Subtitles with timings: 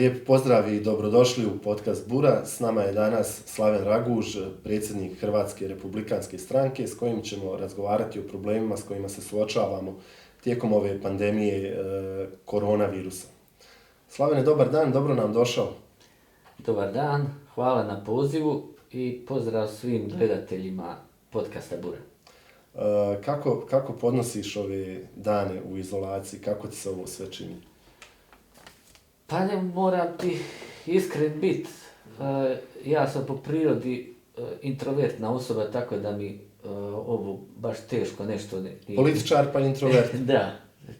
[0.00, 2.46] Lijep pozdrav i dobrodošli u podcast Bura.
[2.46, 8.22] S nama je danas Slaven Raguž, predsjednik Hrvatske republikanske stranke, s kojim ćemo razgovarati o
[8.22, 9.96] problemima s kojima se suočavamo
[10.44, 11.74] tijekom ove pandemije e,
[12.44, 13.26] koronavirusa.
[14.08, 15.68] Slavene, dobar dan, dobro nam došao.
[16.58, 20.96] Dobar dan, hvala na pozivu i pozdrav svim gledateljima
[21.30, 21.98] podcasta Bura.
[21.98, 27.69] E, kako, kako podnosiš ove dane u izolaciji, kako ti se ovo sve čini?
[29.30, 30.38] Pa ne moram ti
[30.86, 31.66] iskren bit.
[31.66, 36.68] E, ja sam po prirodi e, introvertna osoba, tako da mi e,
[37.06, 38.60] ovo baš teško nešto...
[38.60, 40.14] Ne, i, Političar pa introvert.
[40.32, 40.52] da,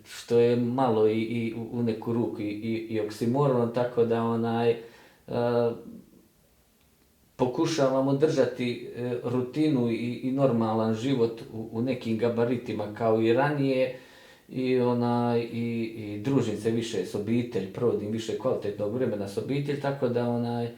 [0.05, 4.77] što je malo i, i u neku ruku i, i, i oksimoron, tako da onaj...
[7.37, 8.91] pokušavamo držati
[9.25, 13.98] rutinu i, i normalan život u, u nekim gabaritima kao i ranije,
[14.51, 19.81] i ona i, i družim se više s obitelj, provodim više kvalitetnog vremena s obitelj,
[19.81, 20.69] tako da onaj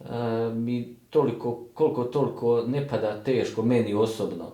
[0.00, 4.44] a, mi toliko, koliko toliko ne pada teško meni osobno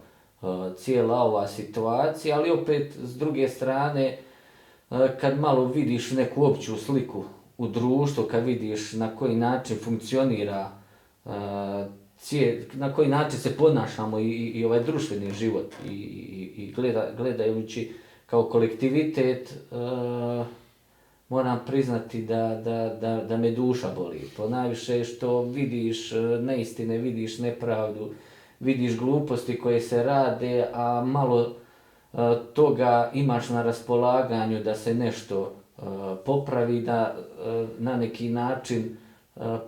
[0.42, 4.18] a, cijela ova situacija, ali opet s druge strane
[4.90, 7.24] a, kad malo vidiš neku opću sliku
[7.58, 10.70] u društvu, kad vidiš na koji način funkcionira
[11.24, 11.86] a,
[12.18, 16.72] cije, na koji način se ponašamo i, i, i ovaj društveni život i, i, i
[16.72, 17.92] gleda, gledajući
[18.32, 20.46] kao kolektivitet uh,
[21.28, 24.20] moram priznati da, da, da, da me duša boli.
[24.36, 28.10] Po najviše što vidiš e, neistine, vidiš nepravdu,
[28.60, 31.40] vidiš gluposti koje se rade, a malo
[32.12, 32.20] uh,
[32.54, 35.40] toga imaš na raspolaganju da se nešto
[35.78, 35.84] uh,
[36.26, 38.96] popravi, da uh, na neki način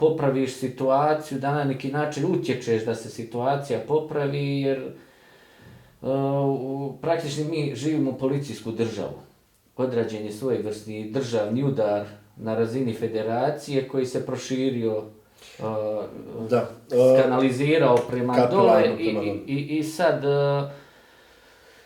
[0.00, 4.92] popraviš situaciju, da na neki način utječeš da se situacija popravi, jer
[6.04, 9.18] uh, Uh, praktično mi živimo policijsku državu.
[9.76, 12.06] Odrađen je svoj vrstni državni udar
[12.36, 15.64] na razini federacije koji se proširio, uh,
[16.50, 16.68] da.
[16.88, 20.70] Uh, skanalizirao prema dole i, i, i, i sad uh,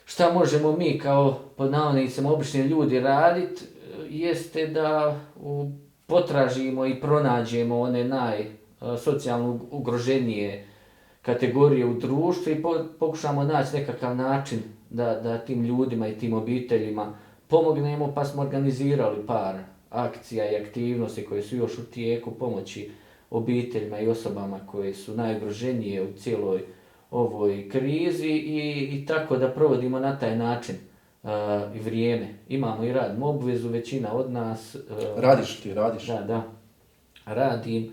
[0.04, 3.64] šta možemo mi kao pod navodnicima obični ljudi raditi
[4.10, 5.66] jeste da uh,
[6.06, 8.40] potražimo i pronađemo one naj
[8.80, 10.67] uh, socijalno ugroženije
[11.28, 12.62] kategorije u društvu i
[12.98, 14.58] pokušamo naći nekakav način
[14.90, 17.12] da, da tim ljudima i tim obiteljima
[17.48, 19.54] pomognemo, pa smo organizirali par
[19.90, 22.90] akcija i aktivnosti koje su još u tijeku pomoći
[23.30, 26.62] obiteljima i osobama koje su najugroženije u cijeloj
[27.10, 30.76] ovoj krizi i, i tako da provodimo na taj način
[31.22, 31.30] uh,
[31.76, 32.28] i vrijeme.
[32.48, 34.74] Imamo i radnu obvezu, većina od nas...
[34.74, 36.06] Uh, Radiš ti, radiš?
[36.06, 36.42] Da, da.
[37.26, 37.92] Radim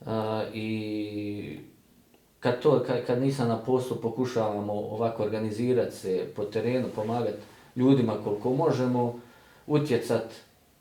[0.00, 0.06] uh,
[0.54, 1.58] i
[2.40, 7.38] kad, to, kad, kad nisam na poslu, pokušavamo ovako organizirati se po terenu, pomagati
[7.76, 9.20] ljudima koliko možemo,
[9.66, 10.24] utjecat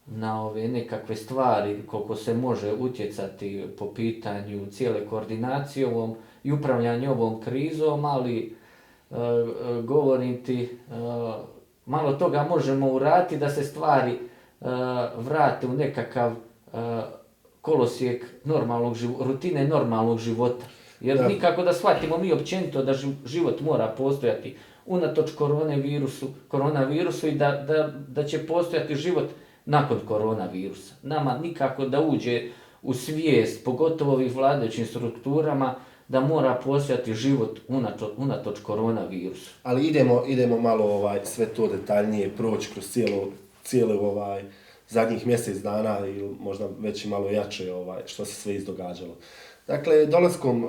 [0.05, 7.09] na ove nekakve stvari, koliko se može utjecati po pitanju cijele koordinacije ovom i upravljanje
[7.09, 8.55] ovom krizom, ali
[9.11, 10.93] e, e govorim ti, e,
[11.85, 14.19] malo toga možemo urati da se stvari e,
[15.17, 16.37] vrate u nekakav e,
[17.61, 20.65] kolosijek normalnog života, rutine normalnog života.
[21.01, 21.27] Jer da.
[21.27, 22.93] nikako da shvatimo mi općenito da
[23.25, 29.29] život mora postojati unatoč koronavirusu, koronavirusu i da, da, da će postojati život
[29.65, 30.93] nakon koronavirusa.
[31.03, 32.41] Nama nikako da uđe
[32.81, 35.75] u svijest, pogotovo ovih vladajućim strukturama,
[36.07, 39.51] da mora postojati život unatoč, unatoč koronavirusu.
[39.63, 43.27] Ali idemo, idemo malo ovaj sve to detaljnije proći kroz cijelo,
[43.63, 44.43] cijelo ovaj
[44.89, 49.15] zadnjih mjesec dana ili možda već i malo jače ovaj što se sve izdogađalo.
[49.67, 50.67] Dakle, dolaskom e,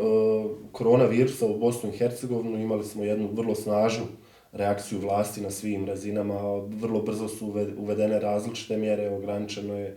[0.73, 4.05] koronavirusa u Bosnu i Hercegovinu imali smo jednu vrlo snažnu
[4.53, 6.35] reakciju vlasti na svim razinama.
[6.81, 9.97] Vrlo brzo su uvedene različite mjere, ograničeno je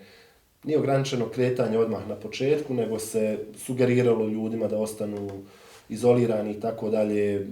[0.63, 5.29] nije ograničeno kretanje odmah na početku, nego se sugeriralo ljudima da ostanu
[5.89, 7.47] izolirani i tako dalje.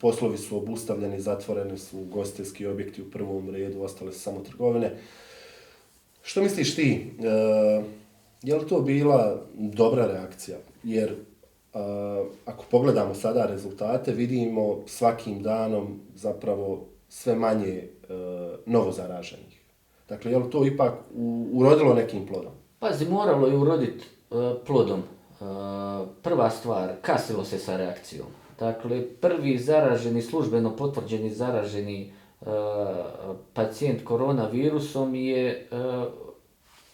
[0.00, 4.96] Poslovi su obustavljeni, zatvoreni su gostelski objekti u prvom redu, ostale su samo trgovine.
[6.22, 7.10] Što misliš ti?
[7.20, 7.82] E,
[8.42, 10.56] je li to bila dobra reakcija?
[10.82, 11.14] Jer
[11.74, 19.60] a, ako pogledamo sada rezultate, vidimo svakim danom zapravo sve manje e, a, novo zaraženih.
[20.08, 22.52] Dakle, je li to ipak u, urodilo nekim plodom?
[22.78, 24.34] Pazi, moralo je uroditi e,
[24.66, 25.00] plodom.
[25.00, 25.04] E,
[26.22, 28.26] prva stvar, kasilo se sa reakcijom.
[28.58, 32.12] Dakle, prvi zaraženi, službeno potvrđeni zaraženi
[33.54, 35.68] pacijent koronavirusom je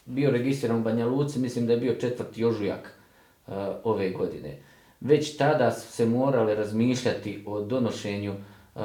[0.04, 3.01] bio registriran u Banja Luci, mislim da je bio četvrti ožujak
[3.46, 3.54] uh,
[3.84, 4.58] ove godine.
[5.00, 8.82] Već tada su se morale razmišljati o donošenju uh,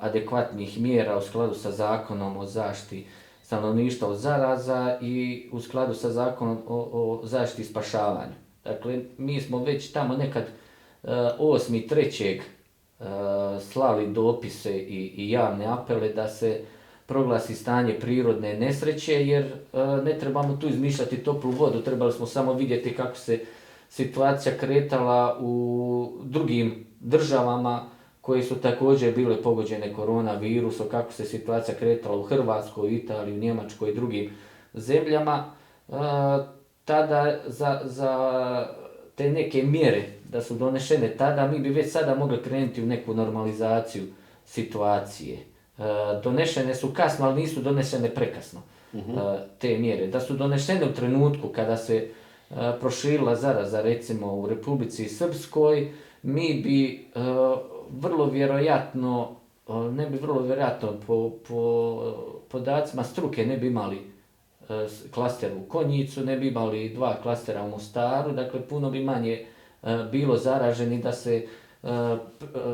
[0.00, 3.06] adekvatnih mjera u skladu sa zakonom o zaštiti
[3.42, 8.34] stanovništva od zaraza i u skladu sa zakonom o, o zaštiti i spašavanju.
[8.64, 10.44] Dakle, mi smo već tamo nekad
[11.02, 12.40] uh, 8.3.
[12.98, 13.06] Uh,
[13.62, 16.60] slali dopise i, i javne apele da se
[17.06, 22.52] proglasi stanje prirodne nesreće, jer uh, ne trebamo tu izmišljati toplu vodu, trebali smo samo
[22.52, 23.40] vidjeti kako se
[23.88, 27.88] situacija kretala u drugim državama
[28.20, 33.94] koje su također bile pogođene koronavirusom, kako se situacija kretala u Hrvatskoj, Italiji, Njemačkoj i
[33.94, 34.30] drugim
[34.74, 35.44] zemljama.
[35.88, 35.96] Uh,
[36.84, 38.66] tada za, za
[39.14, 43.14] te neke mjere da su donešene tada, mi bi već sada mogli krenuti u neku
[43.14, 44.04] normalizaciju
[44.44, 45.36] situacije.
[45.36, 45.82] E,
[46.22, 48.60] donešene su kasno, ali nisu donešene prekasno
[48.92, 49.34] uh -huh.
[49.34, 50.06] e, te mjere.
[50.06, 52.08] Da su donešene u trenutku kada se e,
[52.50, 57.20] E, proširila zaraza recimo u Republici Srpskoj, mi bi e,
[57.90, 59.36] vrlo vjerojatno,
[59.68, 62.02] e, ne bi vrlo vjerojatno po, po
[62.48, 64.16] podacima struke ne bi imali
[65.10, 69.46] klaster u Konjicu, ne bi imali dva klastera u Mostaru, dakle puno bi manje
[70.12, 71.46] bilo zaraženi da se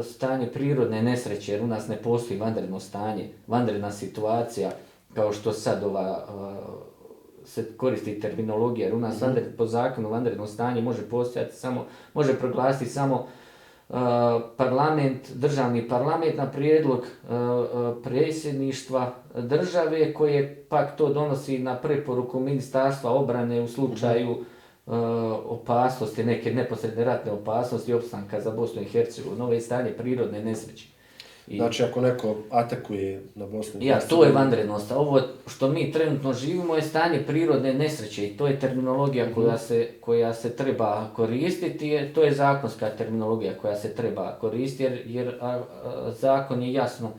[0.02, 4.70] stanje prirodne nesreće, jer u nas ne postoji vanredno stanje, vanredna situacija,
[5.14, 6.26] kao što sad ova
[7.52, 9.26] se koristi terminologija, jer u nas mm -hmm.
[9.26, 13.96] vanred, po zakonu vanredno stanje može postojati samo, može proglasiti samo uh,
[14.56, 17.06] parlament, državni parlament na prijedlog
[18.04, 24.44] predsjedništva države koje pak to donosi na preporuku ministarstva obrane u slučaju mm
[24.86, 25.38] -hmm.
[25.44, 30.91] opasnosti, neke neposredne ratne opasnosti opstanka za Bosnu i Hercegovinu, nove stanje prirodne nesreće.
[31.46, 31.56] I...
[31.56, 34.92] Znači, ako neko atakuje na Bosnu i Ja, to je vanrednost.
[34.92, 39.34] Ovo što mi trenutno živimo je stanje prirodne nesreće i to je terminologija mm -hmm.
[39.34, 42.10] koja, se, koja se treba koristiti.
[42.14, 47.10] To je zakonska terminologija koja se treba koristiti jer, jer a, a, zakon je jasno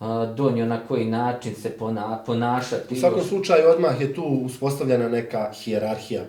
[0.00, 2.94] a, donio na koji način se pona, ponašati.
[2.94, 6.22] U svakom slučaju odmah je tu uspostavljena neka hijerarhija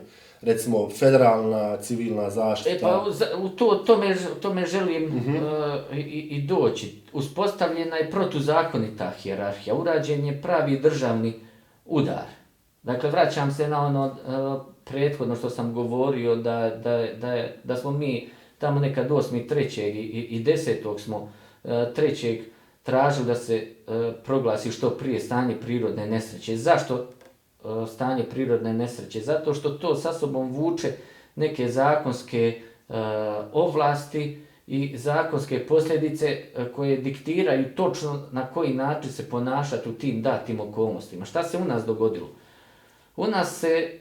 [0.45, 2.75] recimo federalna civilna zaštita.
[2.75, 3.06] E pa
[3.38, 5.81] u to tome tome želim uh -huh.
[5.92, 7.01] uh, i, i doći.
[7.13, 11.33] Uspostavljena je protuzakonita hijerarhija, urađen je pravi državni
[11.86, 12.25] udar.
[12.83, 17.92] Dakle vraćam se na ono uh, prethodno što sam govorio da da da da smo
[17.92, 19.50] mi tamo nekad 8.
[19.50, 19.81] 3.
[19.81, 21.00] i i 10.
[21.00, 21.30] smo uh,
[21.71, 22.42] 3.
[22.83, 23.94] tražili da se uh,
[24.24, 26.57] proglasi što prije stanje prirodne nesreće.
[26.57, 27.14] Zašto E,
[27.88, 30.91] stanje prirodne nesreće, zato što to sa sobom vuče
[31.35, 32.94] neke zakonske e,
[33.53, 40.21] ovlasti i zakonske posljedice e, koje diktiraju točno na koji način se ponašati u tim
[40.21, 41.25] datim okolnostima.
[41.25, 42.27] Šta se u nas dogodilo?
[43.15, 43.97] U nas se e,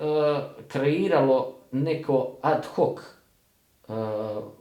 [0.69, 3.01] kreiralo neko ad hoc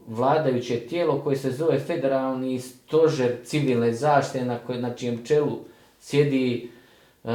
[0.07, 5.59] vladajuće tijelo koje se zove Federalni stožer civilne zaštite na, koje, na čijem čelu
[5.99, 6.69] sjedi
[7.23, 7.31] uh,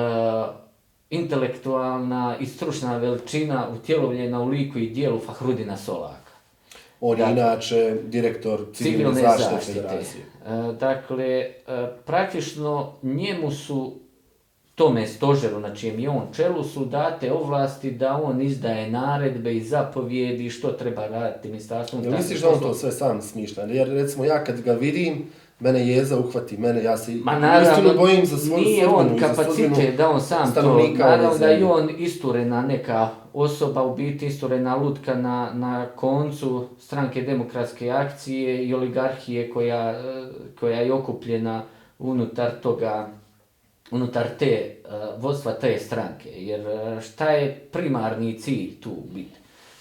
[1.10, 6.28] intelektualna i stručna veličina utjelovljena u liku i dijelu Fahrudina Solaka.
[7.00, 10.24] On je dakle, inače direktor civilne, civilne zaštite, zaštite federacije.
[10.46, 11.52] E, dakle, e,
[12.06, 13.94] praktično njemu su
[14.74, 19.60] tome stožeru na čijem je on čelu su date ovlasti da on izdaje naredbe i
[19.60, 22.04] zapovjedi što treba raditi ministarstvom.
[22.04, 23.62] Ja misliš da on to sve sam smišlja?
[23.62, 28.26] Jer recimo ja kad ga vidim, mene jeza uhvati, mene, ja se Ma naravno, bojim
[28.26, 32.62] za svoju nije sudbinu, on kapacitet da on sam to, naravno da je on isturena
[32.62, 40.02] neka osoba, u biti isturena lutka na, na koncu stranke demokratske akcije i oligarhije koja,
[40.60, 41.62] koja je okupljena
[41.98, 43.08] unutar toga,
[43.90, 44.76] unutar te,
[45.18, 46.30] vodstva te stranke.
[46.30, 46.66] Jer
[47.02, 49.38] šta je primarni cilj tu biti?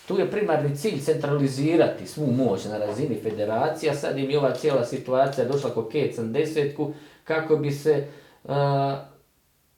[0.07, 4.85] Tu je primarni cilj centralizirati svu moć na razini federacija, sad im je ova cijela
[4.85, 8.07] situacija došla ko kecam desetku, kako bi se
[8.43, 8.53] uh,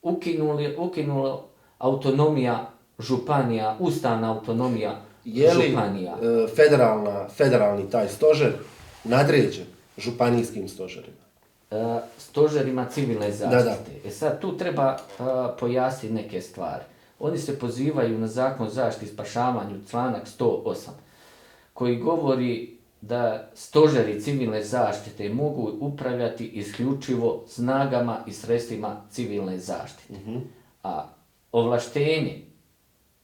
[0.02, 6.12] ukinuli, ukinulo autonomija županija, ustavna autonomija je li, županija.
[6.12, 8.52] Uh, federalna, federalni taj stožer
[9.04, 9.66] nadređen
[9.98, 11.24] županijskim stožerima?
[11.70, 13.56] Uh, stožerima civilne zaštite.
[13.56, 14.08] Da, da.
[14.08, 15.26] E sad, tu treba uh,
[15.60, 16.84] pojasniti neke stvari.
[17.20, 20.88] Oni se pozivaju na zakon zaštiti i spašavanju, članak 108,
[21.74, 30.12] koji govori da stožeri civilne zaštite mogu upravljati isključivo snagama i sredstvima civilne zaštite.
[30.12, 30.40] Mm -hmm.
[30.82, 31.08] A
[31.52, 32.42] ovlaštenje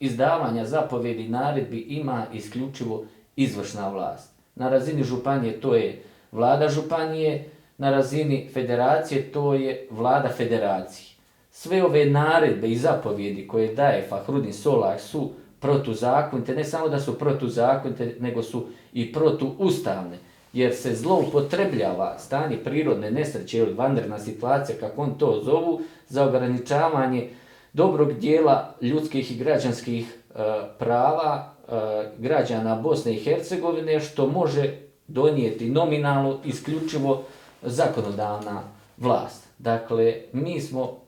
[0.00, 3.04] izdavanja zapovjedi naredbi ima isključivo
[3.36, 4.32] izvršna vlast.
[4.54, 11.15] Na razini županije to je vlada županije, na razini federacije to je vlada federacije
[11.58, 17.18] sve ove naredbe i zapovjedi koje daje Fahrudin Solak su protuzakonite, ne samo da su
[17.18, 20.18] protuzakonite, nego su i protuustavne,
[20.52, 27.28] jer se zloupotrebljava stanje prirodne nesreće ili vanredna situacija, kako on to zovu, za ograničavanje
[27.72, 30.38] dobrog dijela ljudskih i građanskih e,
[30.78, 31.72] prava e,
[32.18, 34.72] građana Bosne i Hercegovine, što može
[35.08, 37.22] donijeti nominalno isključivo
[37.62, 38.62] zakonodavna
[38.96, 39.46] vlast.
[39.58, 41.05] Dakle, mi smo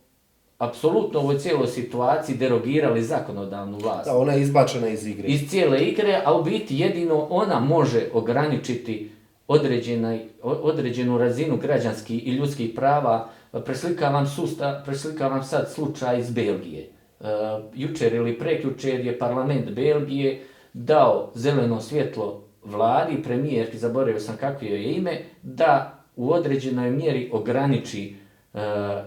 [0.58, 4.04] apsolutno u ovoj cijeloj situaciji derogirali zakonodavnu vlast.
[4.04, 5.28] Da, ona je izbačena iz igre.
[5.28, 9.10] Iz cijele igre, a u biti jedino ona može ograničiti
[9.48, 13.28] određena, određenu razinu građanskih i ljudskih prava.
[13.64, 16.90] Preslikavam, susta, preslikavam sad slučaj iz Belgije.
[17.20, 17.26] Uh,
[17.74, 24.92] jučer ili prekjučer je parlament Belgije dao zeleno svjetlo vladi, premijerki, zaboravio sam kakvo je
[24.96, 28.27] ime, da u određenoj mjeri ograniči uh,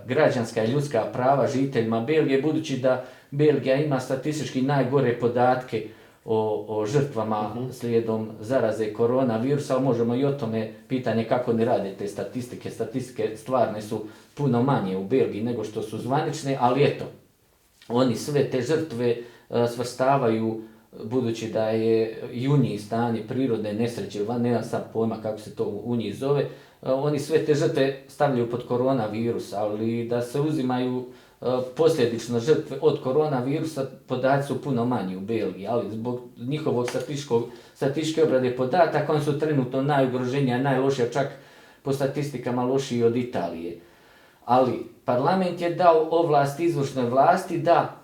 [0.06, 5.88] građanska i ljudska prava žiteljima Belgije, budući da Belgija ima statistički najgore podatke
[6.26, 7.66] o, o žrtvama uh mhm.
[7.66, 7.72] -huh.
[7.72, 12.70] slijedom zaraze koronavirusa, možemo i o tome pitanje kako ne rade te statistike.
[12.70, 17.06] Statistike stvarne su puno manje u Belgiji nego što su zvanične, ali eto,
[17.88, 19.18] oni sve te žrtve
[19.50, 20.62] uh, svrstavaju
[21.04, 25.96] budući da je juniji stanje prirodne nesreće, van nema sad pojma kako se to u
[25.96, 26.46] njih zove,
[26.84, 31.06] E, oni sve te žrtve stavljaju pod koronavirus, ali da se uzimaju
[31.42, 31.46] e,
[31.76, 36.88] posljedično žrtve od koronavirusa, podaci su puno manji u Belgiji, ali zbog njihovog
[37.76, 41.28] statističke obrade podataka, oni su trenutno najugroženija, najlošija, čak
[41.84, 43.80] po statistikama lošiji od Italije.
[44.46, 47.98] Ali parlament je dao ovlast izvršnoj vlasti da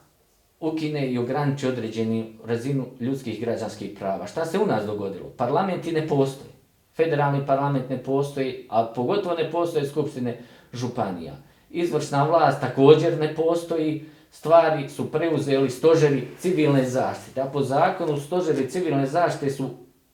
[0.60, 4.27] ukine i ograniči određeni razinu ljudskih građanskih prava.
[4.27, 5.29] Šta se u nas dogodilo?
[5.38, 6.57] Parlamenti ne postoje.
[6.98, 10.38] Federalni parlament ne postoji, a pogotovo ne postoje skupštine
[10.74, 11.34] županija.
[11.70, 17.42] Izvršna vlast također ne postoji, stvari su preuzeli stožeri civilne zaštite.
[17.42, 19.70] A po zakonu stožeri civilne zaštite su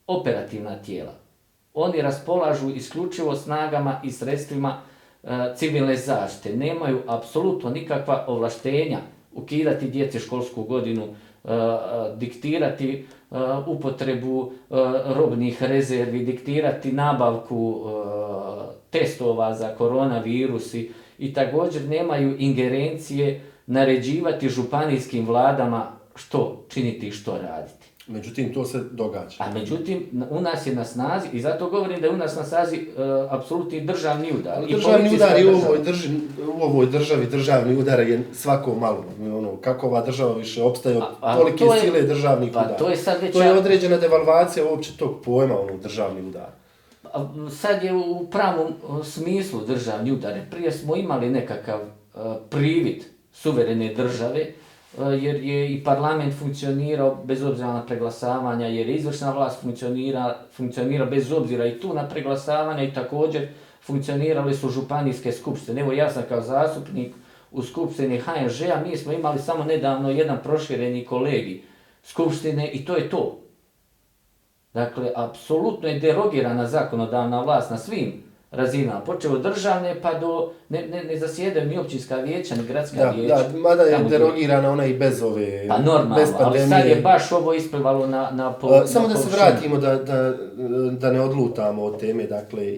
[0.08, 1.14] operativna tijela.
[1.74, 4.82] Oni raspolažu isključivo snagama i sredstvima
[5.24, 6.58] e, civilne zaštite.
[6.58, 9.00] Nemaju apsolutno nikakva ovlaštenja
[9.34, 14.52] ukidati djece školsku godinu, e, e diktirati uh, upotrebu uh,
[15.16, 17.94] robnih rezervi, diktirati nabavku uh,
[18.90, 27.38] testova za koronavirus i, i također nemaju ingerencije naređivati županijskim vladama što činiti i što
[27.38, 27.83] raditi.
[28.08, 29.36] Međutim, to se događa.
[29.40, 32.44] A međutim, u nas je na snazi, i zato govorim da je u nas na
[32.44, 34.54] snazi uh, apsolutni državni udar.
[34.58, 36.10] Ali državni udar i u ovoj, drži,
[36.58, 39.06] u ovoj državi državni udar je svako malo.
[39.22, 41.04] Ono, kako ova država više opstaje od
[41.38, 42.78] tolike je, sile državnih pa, udara.
[42.78, 46.50] To je, sad već to je određena devalvacija uopće tog pojma, ono, državni udar.
[47.52, 50.34] Sad je u pravom smislu državni udar.
[50.52, 54.63] Prije smo imali nekakav uh, privid suverene države, Eh,
[55.00, 60.38] E, jer je i parlament funkcionirao bez obzira na preglasavanja, jer je izvršna vlast funkcionira,
[60.56, 63.48] funkcionira bez obzira i tu na preglasavanja i također
[63.82, 65.82] funkcionirali su županijske skupštine.
[65.82, 67.14] Evo ja sam kao zastupnik
[67.52, 71.64] u skupštini HNŽ-a, mi smo imali samo nedavno jedan prošireni kolegi
[72.04, 73.40] skupštine i to je to.
[74.74, 78.24] Dakle, apsolutno je derogirana zakonodavna vlast na svim
[78.54, 83.10] razina, počeo državne pa do, ne, ne, ne zasjede ni općinska vijeća, ni gradska da,
[83.10, 83.36] vijeća.
[83.36, 86.62] Da, mada je derogirana ona i bez ove, pa normalno, bez pandemije.
[86.62, 89.78] ali sad je baš ovo isplivalo na, na, po, uh, Samo na da se vratimo,
[89.78, 90.34] da, da,
[90.92, 92.78] da ne odlutamo od teme, dakle,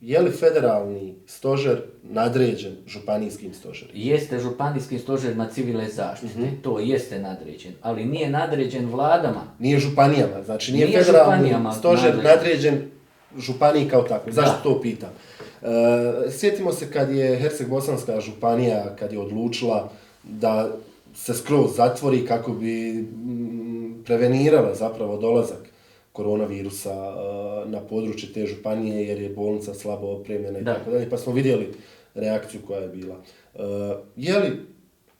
[0.00, 3.92] je li federalni stožer nadređen županijskim stožerima?
[3.94, 6.62] Jeste županijski stožer na civilne zaštite, mm -hmm.
[6.62, 9.42] to jeste nadređen, ali nije nadređen vladama.
[9.58, 12.97] Nije županijama, znači nije, nije federalni stožer nadređen, nadređen
[13.36, 14.30] županiji kao tako.
[14.30, 14.62] Zašto da.
[14.62, 15.10] to pitam?
[15.62, 19.90] E, sjetimo se kad je Herceg-Bosanska županija, kad je odlučila
[20.22, 20.70] da
[21.14, 25.68] se skroz zatvori kako bi mm, prevenirala zapravo dolazak
[26.12, 31.10] koronavirusa e, na područje te županije jer je bolnica slabo opremljena i tako dalje.
[31.10, 31.72] Pa smo vidjeli
[32.14, 33.16] reakciju koja je bila.
[33.54, 33.60] E,
[34.16, 34.66] je li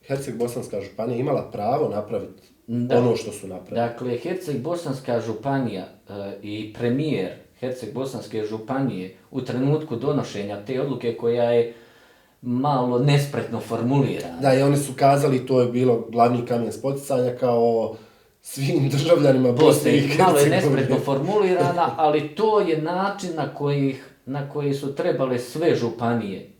[0.08, 2.98] Herceg-Bosanska županija imala pravo napraviti da.
[2.98, 3.88] ono što su napravili?
[3.88, 6.12] Dakle, Herceg-Bosanska županija e,
[6.42, 11.74] i premijer Herceg-Bosanske županije u trenutku donošenja te odluke koja je
[12.42, 14.40] malo nespretno formulirana.
[14.40, 17.96] Da, i oni su kazali to je bilo glavni kamen spoticanja kao
[18.42, 20.24] svim državljanima Bosne i Hercegovine.
[20.24, 23.96] Malo je nespretno formulirana, ali to je način na koji,
[24.26, 26.50] na koji su trebale sve županije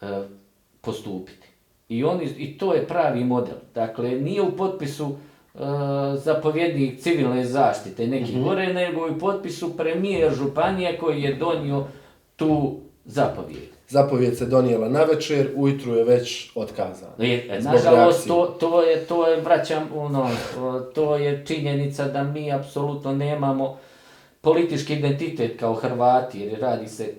[0.00, 0.06] e,
[0.80, 1.48] postupiti.
[1.88, 3.56] I, oni, I to je pravi model.
[3.74, 5.16] Dakle, nije u potpisu
[6.16, 8.44] zapovjednik civilne zaštite neki mm -hmm.
[8.44, 11.84] gore, nego i potpisu premijer Županije koji je donio
[12.36, 13.72] tu zapovjed.
[13.88, 17.12] Zapovjed se donijela na večer, ujutru je već otkazana.
[17.18, 20.30] E, nažalost, to, to, je, to je, vraćam, ono,
[20.94, 23.78] to je činjenica da mi apsolutno nemamo
[24.40, 27.14] politički identitet kao Hrvati, jer radi se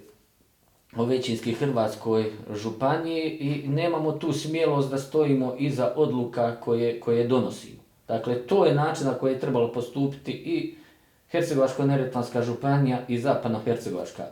[0.98, 7.83] o većinski Hrvatskoj županiji i nemamo tu smjelost da stojimo iza odluka koje, koje donosimo.
[8.14, 10.76] Dakle, to je način na koji je trebalo postupiti i
[11.32, 14.24] Hercegovačko-Neretvanska županija i Zapadno-Hercegovačka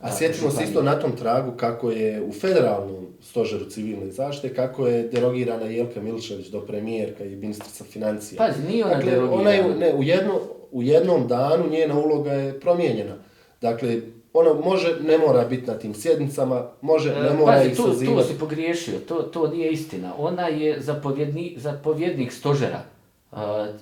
[0.00, 4.86] A sjetimo se isto na tom tragu kako je u federalnom stožeru civilne zaštite, kako
[4.86, 8.46] je derogirana Jelka Milčević do premijerka i ministrica financija.
[8.46, 9.40] Pazi, nije ona dakle, derogirana.
[9.40, 10.40] Ona je, ne, u, jedno,
[10.72, 13.14] u jednom danu njena uloga je promijenjena.
[13.60, 14.00] Dakle,
[14.32, 17.92] ona može, ne mora biti na tim sjednicama, može, ne mora Pazi, ih tu, tu
[17.92, 18.28] sazivati.
[18.28, 20.12] si pogriješio, to, to nije istina.
[20.18, 22.82] Ona je zapovjedni, zapovjednik stožera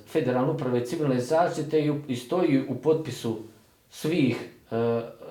[0.07, 3.37] Federalne uprave civilne zaštite i, stoji u potpisu
[3.89, 4.77] svih uh,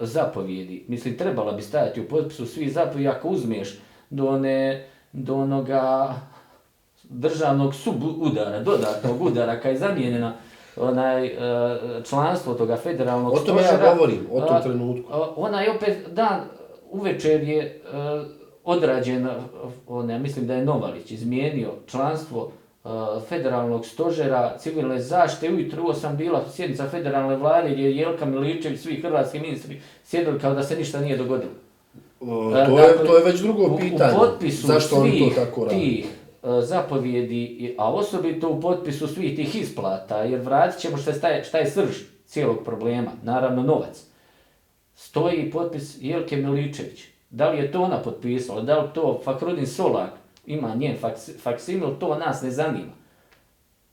[0.00, 0.84] zapovjedi.
[0.88, 3.78] Mislim, trebala bi stajati u potpisu svih zapovjedi ako uzmeš
[4.10, 6.14] do, one, do onoga
[7.04, 10.34] državnog subudara, dodatnog udara, kad je zamijenjena
[10.80, 11.32] onaj e,
[12.04, 15.12] članstvo toga federalnog O tome ja govorim, o tom trenutku.
[15.36, 16.40] Ona je opet dan
[16.90, 17.80] uvečer je e,
[18.64, 19.28] odrađen,
[19.88, 22.57] on, ja mislim da je Novalić izmijenio članstvo e,
[23.20, 25.50] federalnog stožera civilne zaštite.
[25.50, 30.54] Ujutro sam bila sjednica federalne vlade gdje je Jelka Miličević, svi hrvatski ministri sjedili kao
[30.54, 31.52] da se ništa nije dogodilo.
[32.20, 34.12] O, E, to, je, dakle, to je već drugo u- pitanje.
[34.12, 36.06] U potpisu Zašto svih to tako tih
[36.62, 41.70] zapovjedi, a osobito u potpisu svih tih isplata, jer vratit ćemo šta je, šta je
[41.70, 44.02] srž cijelog problema, naravno novac.
[44.94, 47.00] Stoji potpis Jelke Miličević.
[47.30, 50.10] Da li je to ona potpisala, da li to Fakrudin Solak
[50.48, 52.92] ima njen faks, faksimil, to nas ne zanima.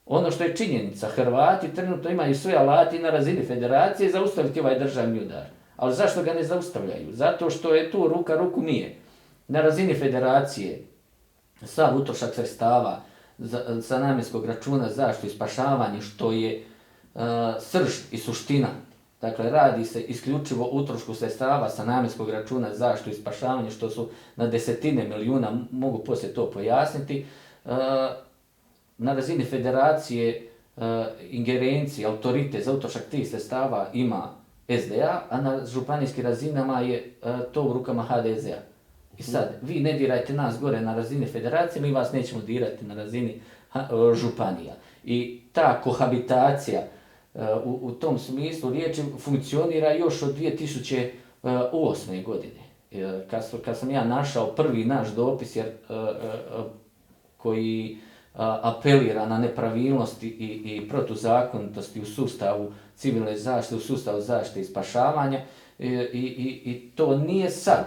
[0.06, 5.20] Ono što je činjenica, Hrvati trenutno imaju sve alati na razini federacije zaustaviti ovaj državni
[5.20, 5.46] udar.
[5.78, 7.08] Ali zašto ga ne zaustavljaju?
[7.12, 8.96] Zato što je tu ruka ruku mije.
[9.48, 10.84] Na razini federacije
[11.64, 13.02] sav utrošak sredstava
[13.38, 16.64] za, sa namjenskog računa zaštitu i spašavanje, što je
[17.14, 17.22] uh,
[17.60, 18.68] srž i suština.
[19.22, 24.48] Dakle, radi se isključivo utrošku sredstava sa namjenskog računa zaštitu i spašavanje, što su na
[24.48, 27.26] desetine milijuna, mogu poslije to pojasniti.
[27.66, 27.70] E,
[28.98, 30.84] na razini federacije uh,
[31.30, 34.30] ingerencije, autorite za utrošak tih sredstava ima
[34.68, 38.58] SDA, a na županijskim razinama je e, to u rukama HDZ-a.
[39.18, 42.96] I sad, vi ne dirajte nas gore na razini federacije, mi vas nećemo dirati na
[42.96, 44.74] razini ha, županija.
[45.04, 46.82] I ta kohabitacija
[47.64, 52.24] u, u tom smislu riječi funkcionira još od 2008.
[52.24, 52.66] godine.
[52.92, 56.04] E, kad, kad sam ja našao prvi naš dopis, jer e, e,
[57.38, 57.98] koji
[58.38, 65.42] apelira na nepravilnosti i, i protuzakonitosti u sustavu civilne zaštite, u sustavu zaštite i spašavanja
[65.80, 67.86] i, i, i, to nije sad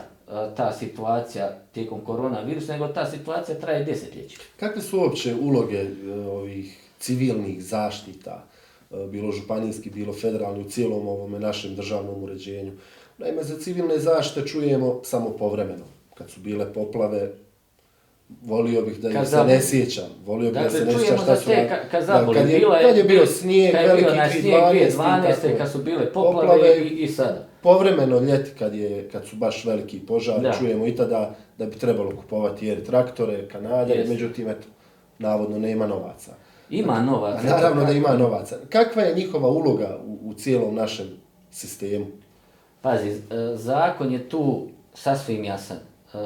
[0.56, 4.38] ta situacija tijekom koronavirusa, nego ta situacija traje desetljeće.
[4.56, 5.86] Kakve su uopće uloge
[6.26, 8.44] ovih civilnih zaštita,
[8.90, 12.72] bilo županijski, bilo federalni, u cijelom ovome našem državnom uređenju?
[13.18, 15.84] Naime, za civilne zaštite čujemo samo povremeno.
[16.14, 17.30] Kad su bile poplave,
[18.42, 20.04] volio bih da ih se ne sjećam.
[20.26, 21.50] Volio bih da Dakle, se ne sjećam čujemo šta su...
[21.50, 24.54] ra- ka- kad Da, je, Bila kad je bio snijeg, kad je veliki onaj snijeg
[24.54, 24.96] 2012.
[24.96, 25.42] 2012.
[25.42, 25.58] tako.
[25.58, 27.48] kad su bile poplave, i, i sada.
[27.62, 30.52] Povremeno ljeti kad, je, kad su baš veliki požari, Da.
[30.52, 34.66] čujemo i tada da bi trebalo kupovati jer traktore, kanadere, međutim, eto,
[35.18, 36.32] navodno nema novaca.
[36.70, 37.44] Ima novac.
[37.44, 38.56] A naravno da ima novaca.
[38.68, 41.06] Kakva je njihova uloga u, u cijelom našem
[41.50, 42.06] sistemu?
[42.80, 43.20] Pazi, e,
[43.54, 45.76] zakon je tu sasvim jasan.
[45.76, 46.20] E, e,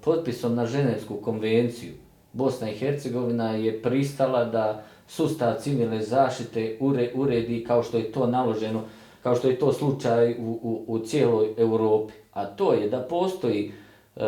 [0.00, 1.92] Potpisom na Ženevsku konvenciju
[2.34, 8.26] Bosna i Hercegovina je pristala da sustav civilne zaštite ure, uredi kao što je to
[8.26, 8.82] naloženo,
[9.22, 12.12] kao što je to slučaj u, u, u cijeloj Europi.
[12.32, 13.72] A to je da postoji
[14.16, 14.20] e,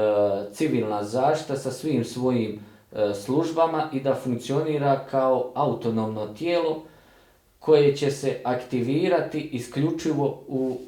[0.53, 2.76] civilna zaštita sa svim svojim e,
[3.25, 6.83] službama i da funkcionira kao autonomno tijelo
[7.59, 10.81] koje će se aktivirati isključivo u,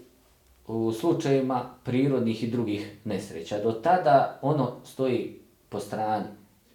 [0.67, 3.63] u slučajevima prirodnih i drugih nesreća.
[3.63, 6.25] Do tada ono stoji po strani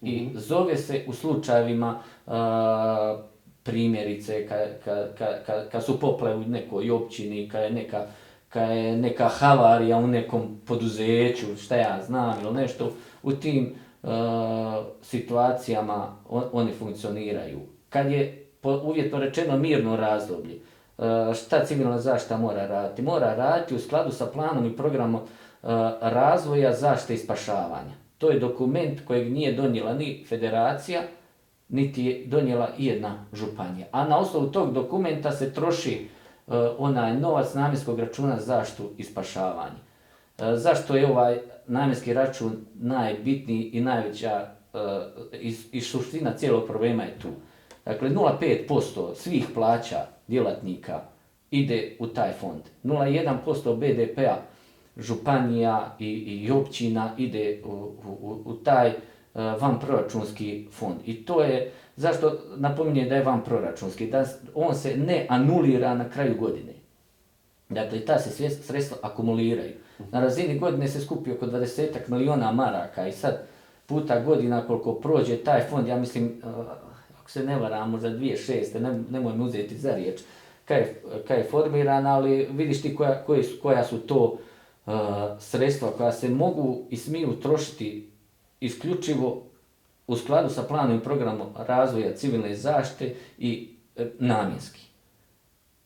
[0.02, 3.22] i zove se u slučajevima a,
[3.62, 8.06] primjerice kad ka, ka, ka, ka su poplave u nekoj općini, kad je neka
[8.48, 14.06] kad je neka havarija u nekom poduzeću, šta ja znam ili nešto, u tim E,
[15.02, 17.60] situacijama on, oni funkcioniraju.
[17.88, 20.54] Kad je po, uvjetno rečeno mirno razdoblje,
[20.98, 23.02] uh, šta civilna zaštita mora raditi?
[23.02, 27.94] Mora raditi u skladu sa planom i programom uh, razvoja zaštite i spašavanja.
[28.18, 31.02] To je dokument kojeg nije donijela ni federacija,
[31.68, 33.86] niti je donijela i jedna županija.
[33.92, 36.08] A na osnovu tog dokumenta se troši
[36.46, 39.78] uh, onaj novac namjenskog računa zaštu i spašavanje.
[40.38, 44.80] E, zašto je ovaj namjenski račun najbitniji i najveća uh,
[45.40, 47.28] i, i suština cijelog problema je tu.
[47.84, 51.00] Dakle, 0,5% svih plaća djelatnika
[51.50, 52.60] ide u taj fond.
[52.84, 54.36] 0,1% BDP-a
[54.96, 57.70] županija i, i općina ide u,
[58.06, 58.94] u, u taj e,
[59.34, 60.96] uh, van proračunski fond.
[61.06, 66.08] I to je, zašto napominje da je van proračunski, da on se ne anulira na
[66.08, 66.72] kraju godine.
[67.68, 69.72] Dakle, ta se sredstva akumuliraju.
[70.10, 73.46] Na razini godine se skupi oko 20 miliona maraka i sad
[73.86, 76.46] puta godina koliko prođe taj fond, ja mislim, eh,
[77.20, 80.20] ako se ne varam, možda dvije šeste, ne, nemoj me uzeti za riječ,
[80.64, 84.38] kaj je, kaj je formiran, ali vidiš ti koja, koje su, koja su to
[84.86, 84.92] uh,
[85.38, 88.10] sredstva koja se mogu i smiju trošiti
[88.60, 89.42] isključivo
[90.06, 94.80] u skladu sa planom i programom razvoja civilne zaštite i e, namjenski.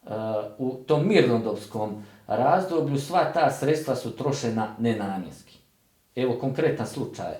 [0.02, 0.10] Uh,
[0.58, 5.58] u tom mirnodopskom razdoblju sva ta sredstva su trošena nenamjenski.
[6.16, 7.32] Evo konkretan slučaj.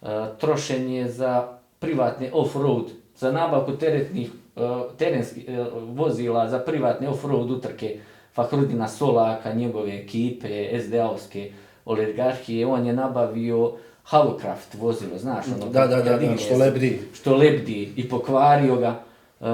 [0.00, 2.84] Uh, trošenje za privatne off-road,
[3.16, 4.62] za nabavku teretnih uh,
[4.98, 7.98] terenskih uh, vozila za privatne off-road utrke
[8.34, 11.50] Fahrudina Solaka, njegove ekipe, SDA-ovske
[11.84, 13.72] oligarhije, on je nabavio
[14.10, 17.00] Hovercraft vozilo, znaš, ono, Da, da, da, da, što lebdi.
[17.14, 19.00] Što lebdi i pokvario ga,
[19.40, 19.46] uh,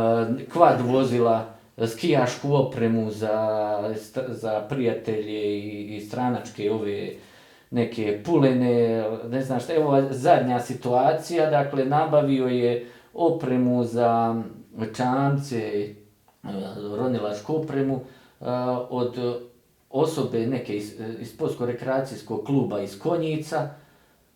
[0.53, 3.95] kvad vozila, skijašku opremu za,
[4.29, 7.11] za prijatelje i, i stranačke ove
[7.71, 14.43] neke pulene, ne znam šta, evo zadnja situacija, dakle, nabavio je opremu za
[14.97, 15.95] čamce,
[16.99, 18.01] ronilačku opremu
[18.91, 19.41] od
[19.91, 23.69] osobe neke iz, iz sportsko-rekreacijskog kluba iz Konjica,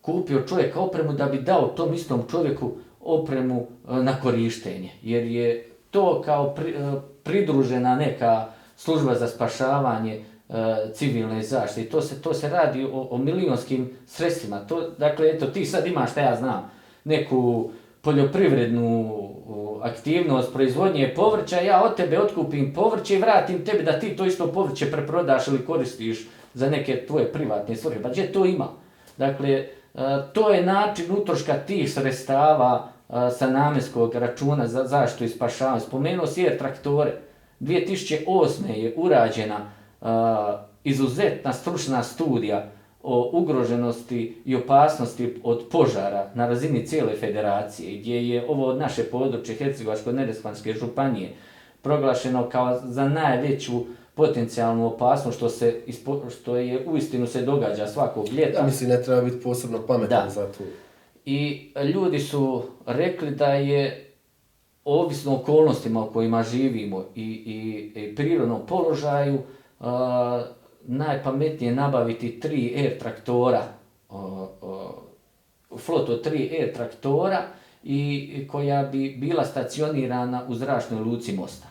[0.01, 6.21] kupio čovjek opremu da bi dao tom istom čovjeku opremu na korištenje, jer je to
[6.21, 6.75] kao pri,
[7.23, 8.45] pridružena neka
[8.77, 10.23] služba za spašavanje e,
[10.93, 11.89] civilne zaštite.
[11.89, 14.59] To se to se radi o, o milionskim sredstvima.
[14.59, 16.71] To dakle eto ti sad imaš šta ja znam
[17.03, 17.69] neku
[18.01, 19.21] poljoprivrednu
[19.81, 24.47] aktivnost proizvodnje povrća, ja od tebe otkupim povrće i vratim tebi da ti to isto
[24.47, 28.01] povrće preprodaš ili koristiš za neke tvoje privatne svrhe.
[28.01, 28.67] Pa gdje to ima?
[29.17, 29.67] Dakle, e,
[30.33, 32.91] to je način utroška tih sredstava
[33.37, 35.79] sa namjenskog računa za zaštitu i spašavanje.
[35.79, 37.13] Spomenuo si je traktore.
[37.59, 38.69] 2008.
[38.75, 40.05] je urađena e,
[40.83, 42.71] izuzetna stručna studija
[43.03, 49.55] o ugroženosti i opasnosti od požara na razini cijele federacije, gdje je ovo naše područje
[49.59, 51.29] Hercegovačko-Nerespanske županije
[51.81, 53.83] proglašeno kao za najveću
[54.15, 55.81] potencijalnu opasnost što se
[56.39, 58.59] što je uistinu se događa svakog ljeta.
[58.59, 60.29] Ja mislim ne treba biti posebno pametan da.
[60.29, 60.63] za to.
[61.25, 64.11] I ljudi su rekli da je
[64.85, 69.39] ovisno okolnostima u kojima živimo i, i, i prirodnom položaju
[69.79, 70.43] a,
[70.83, 73.63] najpametnije nabaviti tri air traktora,
[74.09, 74.89] a, a,
[75.77, 77.43] flotu tri air traktora
[77.83, 81.67] i koja bi bila stacionirana u zračnoj luci Mosta.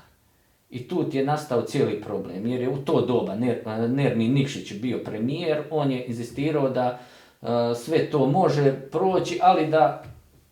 [0.70, 4.98] I tu je nastao cijeli problem, jer je u to doba Ner, Nermin Nikšić bio
[5.04, 7.06] premijer, on je insistirao da uh,
[7.76, 10.02] sve to može proći, ali da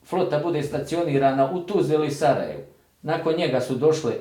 [0.05, 2.63] flota bude stacionirana u Tuzli i Sarajevu.
[3.03, 4.13] Nakon njega su došle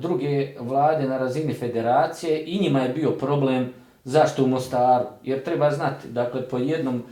[0.00, 3.72] druge vlade na razini federacije i njima je bio problem
[4.04, 5.04] zašto u Mostaru.
[5.24, 7.02] Jer treba znati, dakle, po jednom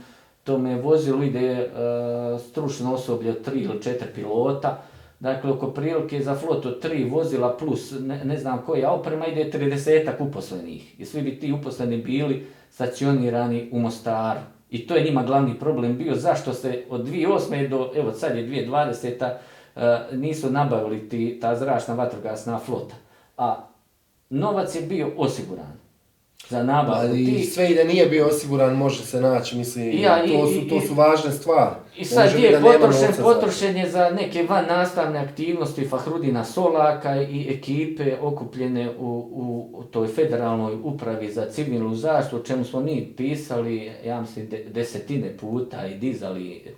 [0.43, 1.69] tome vozilu ide
[2.49, 4.81] stručno osoblje od tri ili četiri pilota,
[5.19, 10.11] dakle, oko prilike za flotu tri vozila plus ne, ne znam koja oprema ide 30
[10.19, 10.99] uposlenih.
[10.99, 14.39] I svi bi ti uposleni bili stacionirani u Mostaru.
[14.69, 17.69] I to je njima glavni problem bio zašto se od 2008.
[17.69, 19.35] do, evo sad je 2020.
[19.75, 22.95] Eh, nisu nabavili ti, ta zračna vatrogasna flota.
[23.37, 23.67] A
[24.29, 25.84] novac je bio osiguran
[26.49, 26.97] za nabavu.
[26.99, 27.43] Ali ti...
[27.43, 30.81] sve i da nije bio osiguran, može se naći, mislim, ja, to, i, su, to
[30.81, 31.75] su važne stvari.
[31.97, 38.17] I sad je potrošen, potrošen je za neke van nastavne aktivnosti Fahrudina Solaka i ekipe
[38.21, 44.21] okupljene u, u, toj federalnoj upravi za civilnu zaštitu, o čemu smo mi pisali, ja
[44.21, 46.75] mislim, desetine puta i dizali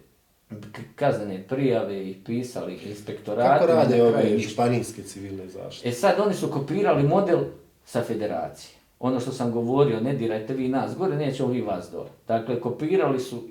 [0.96, 3.50] kaznene prijave i pisali inspektorati.
[3.50, 5.90] Kako rade ove španijske civilne zaštite?
[5.90, 7.40] E sad oni su kopirali model
[7.86, 8.77] sa federacije.
[9.00, 12.10] Ono što sam govorio, ne dirajte vi nas gore, nećemo vi vas dole.
[12.28, 13.44] Dakle, kopirali su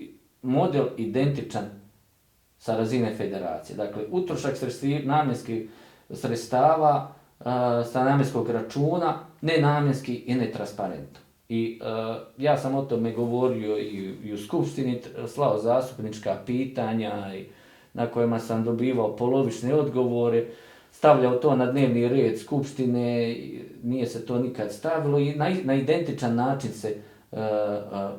[0.42, 1.64] model identičan
[2.58, 3.76] sa razine federacije.
[3.76, 5.68] Dakle, utrošak sredstvi, namjenskih
[6.10, 7.44] sredstava uh,
[7.92, 11.20] sa namjenskog računa, nenamjenski i netransparentno.
[11.48, 17.46] I uh, ja sam o tome govorio i, i u Skupštini, slao zastupnička pitanja i
[17.94, 20.46] na kojima sam dobivao polovične odgovore,
[20.96, 23.36] stavljao to na dnevni red Skupštine,
[23.82, 26.96] nije se to nikad stavilo i na, na identičan način se
[27.30, 27.38] uh,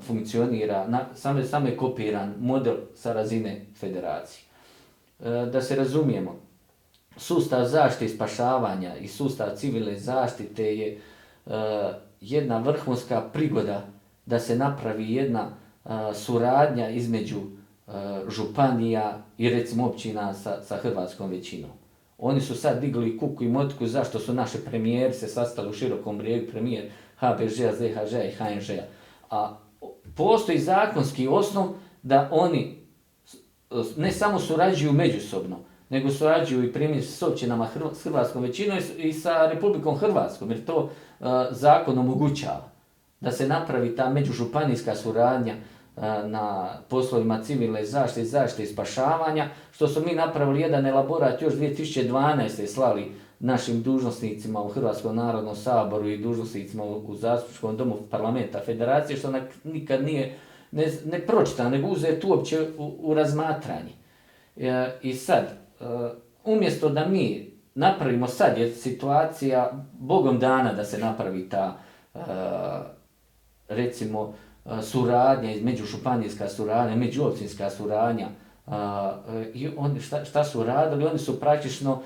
[0.01, 4.43] funkcionira, na, samo, samo je kopiran model sa razine federacije.
[5.19, 6.35] Uh, da se razumijemo,
[7.17, 10.97] sustav zaštite i spašavanja i sustav civilne zaštite je
[11.45, 11.53] uh,
[12.21, 13.85] jedna vrhunska prigoda
[14.25, 15.49] da se napravi jedna
[15.83, 17.37] a, suradnja između
[17.87, 21.69] a, županija i recimo općina sa, sa hrvatskom većinom.
[22.17, 26.17] Oni su sad digli kuku i motku zašto su naše premijeri se sastali u širokom
[26.17, 28.83] brijegu, premijer HBŽ-a, ZHŽ-a i HNŽ-a.
[29.29, 29.57] A
[30.15, 31.67] postoji zakonski osnov
[32.03, 32.77] da oni
[33.97, 35.57] ne samo surađuju međusobno,
[35.89, 40.77] nego surađuju i primjer s općinama s hrvatskom većinom i sa Republikom Hrvatskom, jer to
[40.77, 42.69] uh, zakon omogućava
[43.19, 45.76] da se napravi ta međužupanijska suradnja uh,
[46.25, 52.67] na poslovima civilne zaštite, zaštite i spašavanja, što su mi napravili jedan elaborat još 2012.
[52.67, 59.17] slali našim dužnosnicima u Hrvatskom narodnom saboru i dužnosnicima u, u zastupničkom domu parlamenta federacije,
[59.17, 59.33] što
[59.63, 60.37] nikad nije
[60.71, 63.91] ne, ne pročita, nego uzet uopće u, u razmatranje.
[64.57, 65.83] E, I sad, e,
[66.43, 71.77] umjesto da mi napravimo sad, je situacija bogom dana da se napravi ta,
[72.15, 72.19] e,
[73.67, 74.33] recimo,
[74.81, 78.27] suradnja, između županijska suradnja, međuopćinska suradnja,
[78.67, 78.71] e,
[79.53, 81.05] i oni šta, šta su radili?
[81.05, 82.01] Oni su praktično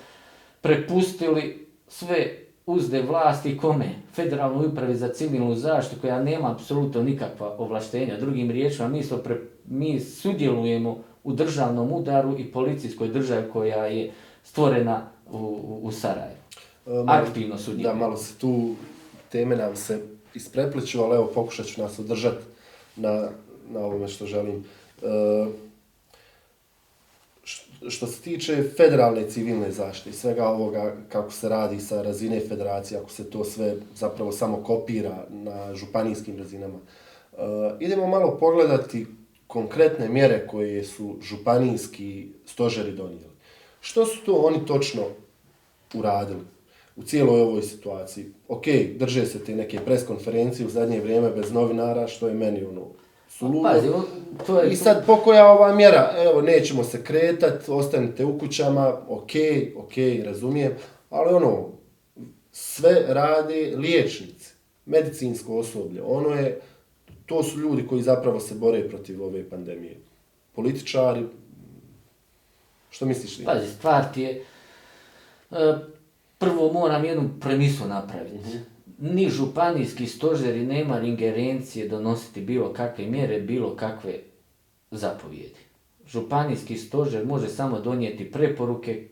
[0.61, 3.89] prepustili sve uzde vlasti kome?
[4.13, 8.17] Federalnoj upravi za civilnu zaštitu koja nema apsolutno nikakva ovlaštenja.
[8.19, 14.11] Drugim riječima, mi, smo pre, mi sudjelujemo u državnom udaru i policijskoj državi koja je
[14.43, 16.41] stvorena u, u, u Sarajevu.
[16.87, 17.99] E, Aktivno sudjelujemo.
[17.99, 18.75] Da, malo se tu
[19.31, 20.01] teme nam se
[20.33, 22.50] isprepliču, ali evo pokušat ću nas održati
[22.95, 23.29] na,
[23.69, 24.65] na ovome što želim.
[25.03, 25.45] E,
[27.89, 33.09] što se tiče federalne civilne zaštite svega ovoga kako se radi sa razine federacije, ako
[33.09, 37.37] se to sve zapravo samo kopira na županijskim razinama, e,
[37.79, 39.05] idemo malo pogledati
[39.47, 43.35] konkretne mjere koje su županijski stožeri donijeli.
[43.81, 45.03] Što su to oni točno
[45.93, 46.41] uradili
[47.01, 48.25] u cijeloj ovoj situaciji?
[48.47, 52.87] Ok, drže se te neke preskonferencije u zadnje vrijeme bez novinara, što je meni ono
[53.29, 53.69] suludo.
[53.69, 53.87] Pazi,
[54.47, 54.71] to je...
[54.71, 59.31] I sad pokoja ova mjera, evo, nećemo se kretat, ostanite u kućama, ok,
[59.75, 60.73] ok, razumijem,
[61.09, 61.69] ali ono,
[62.51, 64.53] sve rade liječnici,
[64.85, 66.59] medicinsko osoblje, ono je,
[67.25, 69.97] to su ljudi koji zapravo se bore protiv ove pandemije.
[70.55, 71.25] Političari,
[72.89, 73.45] što misliš ti?
[73.45, 74.43] Pazi, stvar ti je,
[75.51, 75.75] e,
[76.41, 78.35] prvo moram jednu premisu napraviti.
[78.35, 84.19] Mm -hmm ni županijski stožeri nema ingerencije donositi bilo kakve mjere, bilo kakve
[84.91, 85.59] zapovjedi.
[86.07, 89.07] Županijski stožer može samo donijeti preporuke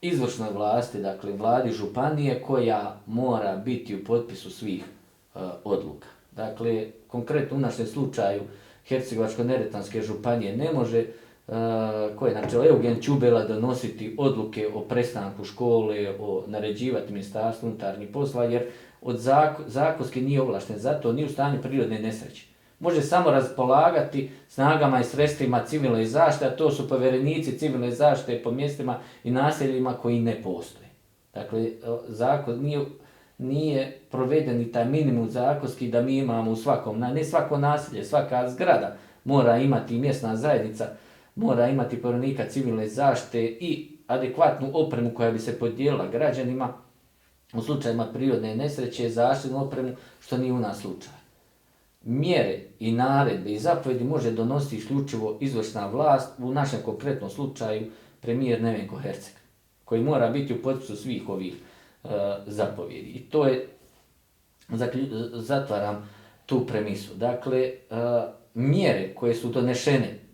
[0.00, 4.84] izvršnoj vlasti, dakle vladi županije, koja mora biti u potpisu svih
[5.34, 6.08] uh, odluka.
[6.32, 8.40] Dakle, konkretno u našem slučaju
[8.88, 15.44] Hercegovačko-Neretanske županije ne može uh, Eh, koje znači ovaj Eugen Ćubela donositi odluke o prestanku
[15.44, 18.66] škole, o naređivati ministarstvu unutarnjih posla, jer
[19.02, 22.46] od zako, zakonski nije ovlašten, zato nije u stanju prirodne nesreće.
[22.78, 28.50] Može samo raspolagati snagama i sredstvima civilne zaštite, a to su povjerenici civilne zaštite po
[28.50, 30.88] mjestima i naseljima koji ne postoje.
[31.34, 31.70] Dakle,
[32.08, 32.80] zakon nije,
[33.38, 38.50] nije proveden i taj minimum zakonski da mi imamo u svakom, ne svako naselje, svaka
[38.50, 40.86] zgrada mora imati mjesna zajednica,
[41.38, 46.72] mora imati povjerenika civilne zaštite i adekvatnu opremu koja bi se podijelila građanima,
[47.52, 51.12] u slučajima prirodne nesreće zaštitnu opremu, što nije u nas slučaj.
[52.02, 58.62] Mjere i naredbe i zapovedi može donositi isključivo izvršna vlast, u našem konkretnom slučaju premijer
[58.62, 59.34] Nevenko Herceg,
[59.84, 62.08] koji mora biti u potpisu svih ovih e,
[62.46, 63.10] zapovjedi.
[63.10, 63.68] I to je,
[64.68, 66.08] zaklju, e, zatvaram
[66.46, 67.14] tu premisu.
[67.14, 67.74] Dakle, e,
[68.54, 70.27] mjere koje su donešene,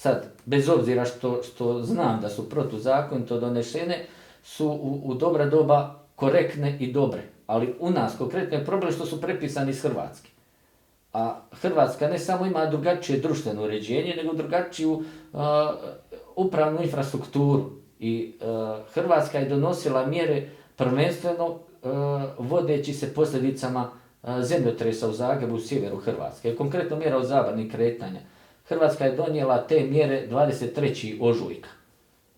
[0.00, 4.06] sad, bez obzira što, što znam da su protuzakonito donešene,
[4.42, 7.22] su u, u dobra doba korektne i dobre.
[7.46, 10.30] Ali u nas konkretno je problem što su prepisani iz Hrvatske.
[11.12, 15.40] A Hrvatska ne samo ima drugačije društveno uređenje, nego drugačiju uh,
[16.36, 17.70] upravnu infrastrukturu.
[17.98, 21.58] I uh, Hrvatska je donosila mjere prvenstveno uh,
[22.38, 23.90] vodeći se posljedicama
[24.22, 26.56] uh, zemljotresa u Zagrebu u sjeveru Hrvatske.
[26.56, 28.20] Konkretno mjera od zabrani kretanja.
[28.70, 31.16] Hrvatska je donijela te mjere 23.
[31.20, 31.68] ožujka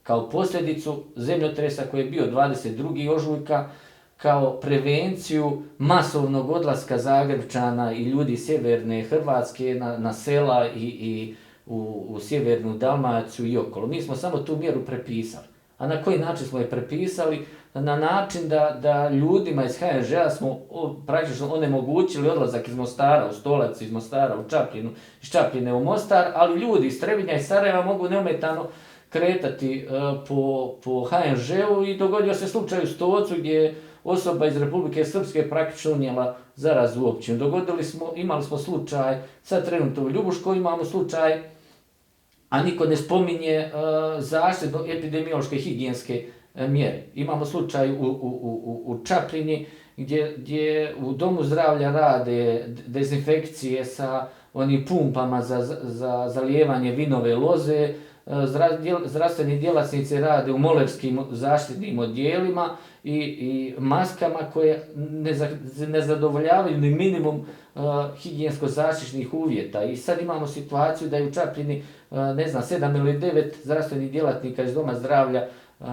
[0.02, 3.10] kao posljedicu zemljotresa koji je bio 22.
[3.10, 3.68] ožujka,
[4.16, 11.34] kao prevenciju masovnog odlaska Zagrebčana i ljudi sjeverne Hrvatske na, na sela i, i
[11.66, 13.86] u, u sjevernu Dalmaciju i okolo.
[13.86, 15.46] Mi smo samo tu mjeru prepisali.
[15.78, 17.46] A na koji način smo je prepisali?
[17.74, 20.58] Na način da, da ljudima iz HNŽ-a smo
[21.06, 24.90] praktično onemogućili odlazak iz Mostara u Stolac, iz Mostara u Čapljinu,
[25.22, 28.66] iz Čapljine u Mostar, ali ljudi iz Trebinja i Sarajeva mogu neometano
[29.08, 35.04] kretati uh, po, po HNŽ-u i dogodio se slučaj u Stocu gdje osoba iz Republike
[35.04, 37.38] Srpske praktično unijela zaraz u općinu.
[37.38, 41.42] Dogodili smo, imali smo slučaj, sad trenutno u Ljubuškoj imamo slučaj,
[42.48, 47.02] a niko ne spominje e, uh, zaštitno epidemiološke higijenske E, mjeri.
[47.14, 54.28] Imamo slučaj u, u, u, u Čaprini gdje, gdje u domu zdravlja rade dezinfekcije sa
[54.54, 57.94] onim pumpama za, za zalijevanje vinove loze, e,
[59.04, 65.48] zdravstveni djelatnici rade u molerskim zaštitnim odjelima i, i maskama koje ne, za,
[65.88, 67.84] ne zadovoljavaju ni minimum e, uh,
[68.18, 69.84] higijensko-zaštitnih uvjeta.
[69.84, 74.10] I sad imamo situaciju da je u Čaprini, uh, ne znam, sedam ili devet zdravstvenih
[74.10, 75.88] djelatnika iz Doma zdravlja uh, uh,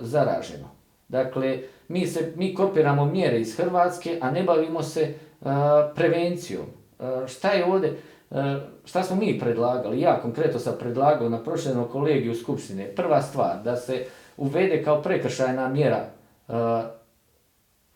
[0.00, 0.74] zaraženo.
[1.08, 6.66] Dakle, mi, se, mi kopiramo mjere iz Hrvatske, a ne bavimo se a, prevencijom.
[6.98, 7.96] A, šta je ovdje?
[8.30, 10.00] A, šta smo mi predlagali?
[10.00, 12.94] Ja konkretno sam predlagao na prošljenom kolegiju Skupštine.
[12.94, 16.04] Prva stvar, da se uvede kao prekršajna mjera
[16.48, 16.90] a,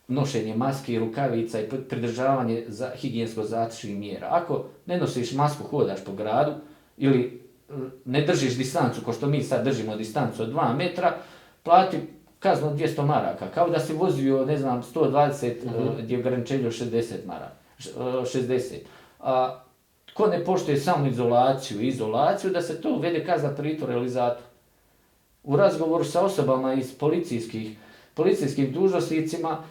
[0.07, 4.27] nošenje maske i rukavica i pridržavanje za higijensko zatišnih mjera.
[4.31, 6.51] Ako ne nosiš masku, hodaš po gradu
[6.97, 7.48] ili
[8.05, 11.13] ne držiš distancu, ko što mi sad držimo distancu od 2 metra,
[11.63, 11.97] plati
[12.39, 16.01] kaznu 200 maraka, kao da si vozio, ne znam, 120, uh -huh.
[16.01, 17.59] gdje je ograničenje 60 maraka.
[17.79, 18.75] 60.
[19.19, 19.63] A,
[20.13, 24.49] ko ne poštuje samo izolaciju izolaciju, da se to uvede kazna pritvora ili zatvor.
[25.43, 27.77] U razgovoru sa osobama iz policijskih,
[28.13, 29.63] policijskih dužnosnicima,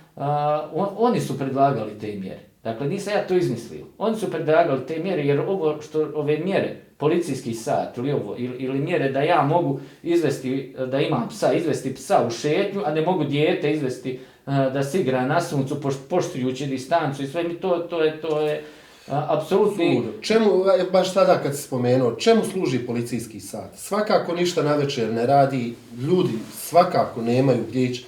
[0.73, 2.41] on, oni su predlagali te mjere.
[2.65, 3.87] Dakle, nisam ja to izmislio.
[3.99, 8.57] Oni su predlagali te mjere, jer ovo što ove mjere, policijski sat ili ovo, ili,
[8.59, 13.01] ili mjere da ja mogu izvesti, da imam psa, izvesti psa u šetnju, a ne
[13.01, 15.77] mogu dijete izvesti eh, da se igra na suncu
[16.09, 18.63] poštujući distancu i sve mi to, to je, to je, eh,
[19.09, 20.03] apsolutni...
[20.21, 23.77] Čemu, eh, baš tada kad si spomenuo, čemu služi policijski sat?
[23.77, 28.05] Svakako ništa na večer ne radi, ljudi svakako nemaju gdje ići.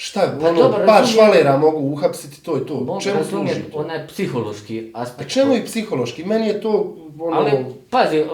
[0.00, 2.74] Šta, pa ono, dobro, par švalera mogu uhapsiti, to je to.
[2.74, 3.78] Mogu čemu služi to?
[3.78, 5.30] onaj psihološki aspekt.
[5.30, 6.24] A čemu i psihološki?
[6.24, 7.36] Meni je to, ono...
[7.36, 7.50] Ali,
[7.90, 8.24] pazi,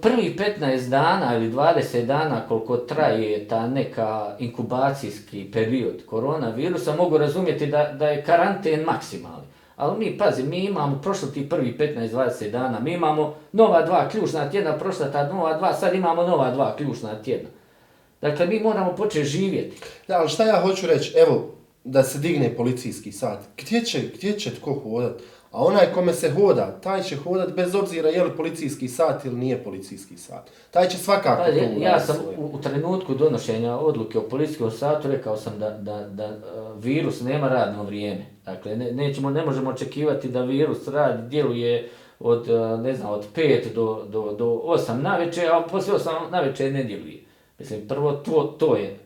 [0.00, 7.66] prvi 15 dana ili 20 dana koliko traje ta neka inkubacijski period koronavirusa, mogu razumjeti
[7.66, 9.46] da, da je karanten maksimalni.
[9.76, 14.50] Ali mi, pazi, mi imamo prošlo ti prvi 15-20 dana, mi imamo nova dva ključna
[14.50, 17.48] tjedna, prošla ta nova dva, sad imamo nova dva ključna tjedna.
[18.22, 19.76] Dakle, mi moramo početi živjeti.
[20.08, 21.48] Da, ali šta ja hoću reći, evo,
[21.84, 25.22] da se digne policijski sat, gdje će, gdje će tko hodat?
[25.52, 29.36] A onaj kome se hoda, taj će hodat bez obzira je li policijski sat ili
[29.36, 30.50] nije policijski sat.
[30.70, 31.80] Taj će svakako pa, to uraditi.
[31.80, 36.26] Ja sam u, u trenutku donošenja odluke o policijskom satu rekao sam da, da, da
[36.26, 38.26] uh, virus nema radno vrijeme.
[38.44, 43.26] Dakle, ne, nećemo, ne možemo očekivati da virus radi, djeluje od, uh, ne znam, od
[43.34, 47.21] 5 do, do, do 8 na večer, a poslije 8 na večer ne djeluje.
[47.62, 48.98] Mislim, prvo to, to je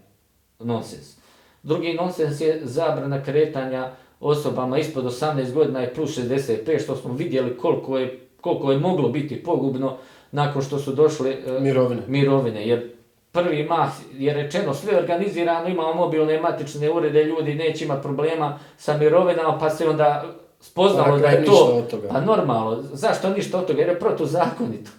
[0.59, 1.16] nonsens.
[1.62, 3.90] Drugi nonsens je zabrana kretanja
[4.21, 9.09] osobama ispod 18 godina i plus 65, što smo vidjeli koliko je, koliko je moglo
[9.09, 9.97] biti pogubno
[10.33, 12.03] nakon što su došle uh, mirovine.
[12.07, 12.69] mirovine.
[12.69, 12.90] Jer
[13.33, 18.99] prvi mah je rečeno sve organizirano, imamo mobilne matične urede, ljudi neće imati problema sa
[18.99, 20.25] mirovinama, pa se onda
[20.61, 22.83] spoznalo da je to pa normalno.
[22.83, 23.81] Zašto ništa od toga?
[23.81, 24.90] Jer je protuzakonito.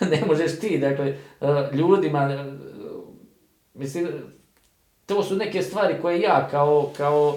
[0.10, 2.44] ne možeš ti, dakle, uh, ljudima,
[3.74, 4.08] mislim,
[5.06, 7.36] to su neke stvari koje ja kao, kao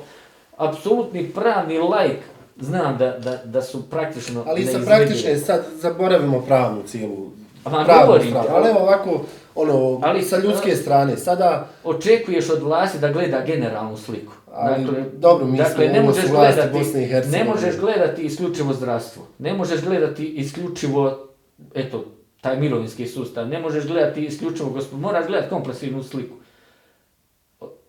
[0.57, 2.19] apsolutni pravni lajk
[2.59, 7.31] znam da, da, da su praktično Ali sa praktične, sad zaboravimo pravnu cijelu
[7.63, 11.69] Ama, pravnu stranu, ali evo ovako, ono, ali, sa ljudske strane, sada...
[11.83, 14.33] Očekuješ od vlasti da gleda generalnu sliku.
[14.53, 17.43] Ali, dakle, dobro, mi dakle, smo ne možeš gledati, Bosne i Hercegovine.
[17.43, 19.23] Ne možeš gledati isključivo zdravstvo.
[19.39, 21.27] Ne možeš gledati isključivo,
[21.75, 22.05] eto,
[22.43, 23.47] taj mirovinski sustav.
[23.47, 24.99] Ne možeš gledati isključivo gospod.
[24.99, 26.35] Moraš gledati kompresivnu sliku.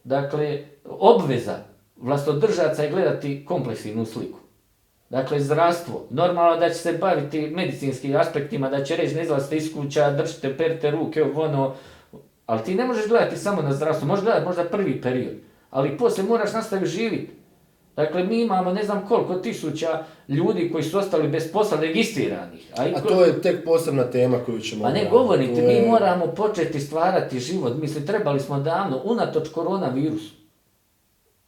[0.05, 1.57] Dakle, obveza
[1.97, 4.39] vlastodržaca je gledati kompleksivnu sliku.
[5.11, 6.07] Dakle, zdravstvo.
[6.11, 10.57] Normalno da će se baviti medicinskim aspektima, da će reći ne izlazite iz kuća, držite,
[10.57, 11.75] perte ruke, ovo ono,
[12.47, 15.35] ali ti ne možeš gledati samo na zdravstvo, možeš gledati možda prvi period,
[15.71, 17.33] ali poslije moraš nastaviti živiti.
[17.97, 22.73] Dakle, mi imamo ne znam koliko tisuća ljudi koji su ostali bez posla registriranih.
[22.77, 24.85] A, a to je tek posebna tema koju ćemo...
[24.85, 25.83] A ne govorite, je...
[25.83, 27.73] mi moramo početi stvarati život.
[27.81, 30.35] Mislim, trebali smo davno, unatoč koronavirusu.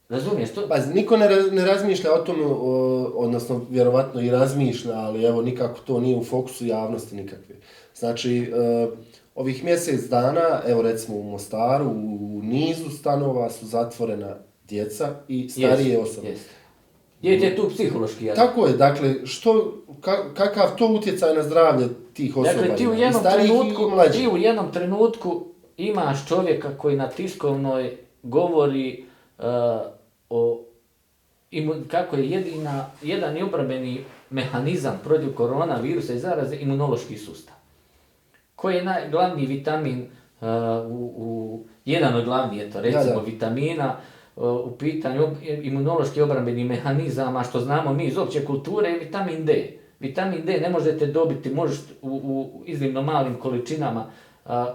[0.09, 0.69] Razumiješ to?
[0.69, 5.81] Pa, niko ne, ne razmišlja o tome, o, odnosno, vjerovatno i razmišlja, ali evo, nikako
[5.87, 7.55] to nije u fokusu javnosti nikakve.
[7.95, 8.99] Znači, uh,
[9.35, 11.87] ovih mjesec dana, evo recimo u Mostaru,
[12.21, 14.37] u nizu stanova su zatvorena
[14.69, 16.29] djeca i starije yes, osobe.
[16.29, 16.39] Yes.
[17.23, 18.37] Je je tu psihološki jad?
[18.37, 22.61] Tako je, dakle, što, ka, kakav to utjecaj na zdravlje tih osoba?
[22.61, 25.47] Dakle, ti u jednom, trenutku, ti u jednom trenutku
[25.77, 29.05] imaš čovjeka koji na tiskovnoj govori
[29.39, 29.45] uh,
[30.31, 30.61] o
[31.51, 37.55] imu- kako je jedina, jedan i obrambeni mehanizam protiv koronavirusa i zaraze imunološki sustav.
[38.57, 40.01] Koji je najglavniji vitamin
[40.41, 40.47] uh,
[40.91, 43.21] u, u, jedan od glavnijih, eto, recimo, Da, da.
[43.21, 45.29] vitamina uh, u pitanju
[45.63, 49.79] imunološki obrambeni mehanizama, što znamo mi iz opće kulture, je vitamin D.
[50.01, 54.11] Vitamin D ne možete dobiti, možete u, u iznimno malim količinama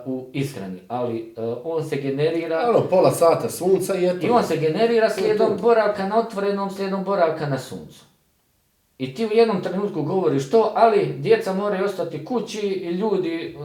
[0.05, 1.34] u ishrani, ali
[1.64, 2.66] on se generira...
[2.70, 4.28] Ono, pola sata sunca i eto.
[4.28, 8.05] I on se generira slijedom boravka na otvorenom, slijedom boravka na suncu.
[8.97, 13.57] I ti u jednom trenutku govoriš to, ali djeca moraju ostati kući i ljudi,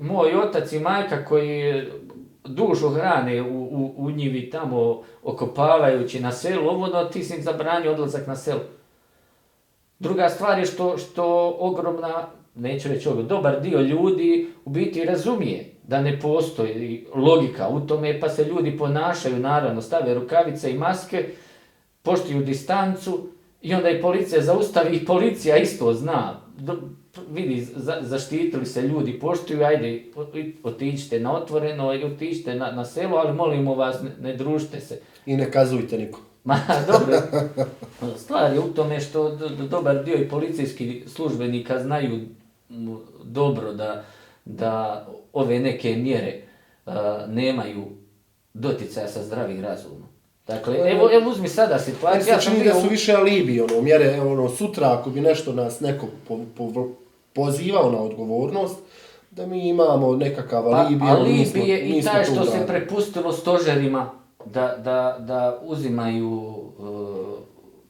[0.00, 1.82] moj otac i majka koji
[2.44, 7.92] dušu hrane u, u, u njivi tamo okopavajući na selu, ovo da ti si zabranio
[7.92, 8.60] odlazak na selo.
[9.98, 15.74] Druga stvar je što, što ogromna, neću reći ovo, dobar dio ljudi u biti razumije
[15.82, 21.28] da ne postoji logika u tome, pa se ljudi ponašaju, naravno, stave rukavice i maske,
[22.02, 23.28] poštuju distancu
[23.62, 26.40] i onda i policija zaustavi i policija isto zna.
[27.16, 30.04] Do, vidi, za, zaštitili se ljudi, poštuju, ajde,
[30.62, 35.00] otiđite na otvoreno otiđite na, na selo, ali molimo vas, ne, ne družite se.
[35.26, 36.20] I ne kazujte nikom.
[36.44, 37.18] Ma dobro,
[38.16, 42.20] stvar je u tome što d- d- dobar dio i policijskih službenika znaju
[43.24, 44.04] dobro da,
[44.44, 46.40] da ove neke mjere
[46.86, 47.84] a, nemaju
[48.54, 50.02] doticaja sa zdravim razumom.
[50.46, 53.82] Dakle, evo, evo uzmi sada situaciju, se ja sam čini da su više alibi, ono,
[53.82, 56.88] mjere, ono, sutra ako bi nešto nas neko po, po,
[57.34, 58.76] pozivao na odgovornost,
[59.30, 62.44] da mi imamo nekakav Pa, alibi, ono, mi alibi smo- je i taj to što
[62.44, 64.10] se prepustilo stožerima
[64.44, 67.38] da, da, da uzimaju uh,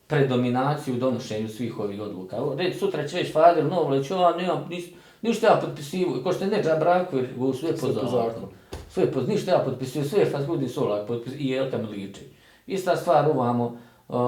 [0.07, 2.37] predominaciju u donošenju svih ovih odluka.
[2.57, 4.85] Reći, sutra će već Fader Novlić, ja nemam, nis,
[5.23, 8.49] ništa ja potpisivu, ko što je Neđa Branković, go sve po zakonu.
[8.91, 12.23] Sve po, ništa ja potpisuju, sve je Fazgudin Solak potpis, i Jelka Miličić.
[12.67, 13.77] Ista stvar ovamo,
[14.09, 14.19] uh,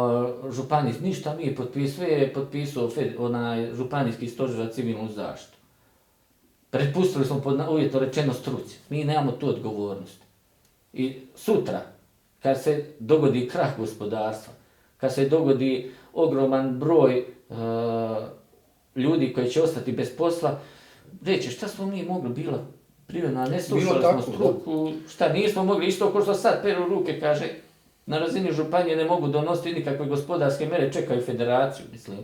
[0.52, 5.56] županijski, ništa mi potpisuju, sve je potpisao Fed, onaj županijski stožer za civilnu zaštitu.
[6.70, 8.78] Prepustili smo pod uvjetno rečeno struci.
[8.88, 10.20] Mi nemamo tu odgovornost.
[10.92, 11.80] I sutra,
[12.42, 14.52] kad se dogodi krah gospodarstva,
[14.96, 17.56] kad se dogodi ogroman broj uh,
[18.96, 20.60] ljudi koji će ostati bez posla,
[21.24, 22.64] reći šta smo mi mogli bila
[23.06, 27.48] privredna, ne slušali smo struku, šta nismo mogli, isto ko što sad peru ruke kaže,
[28.06, 32.18] na razini županije ne mogu donositi nikakve gospodarske mere, čekaju federaciju, mislim.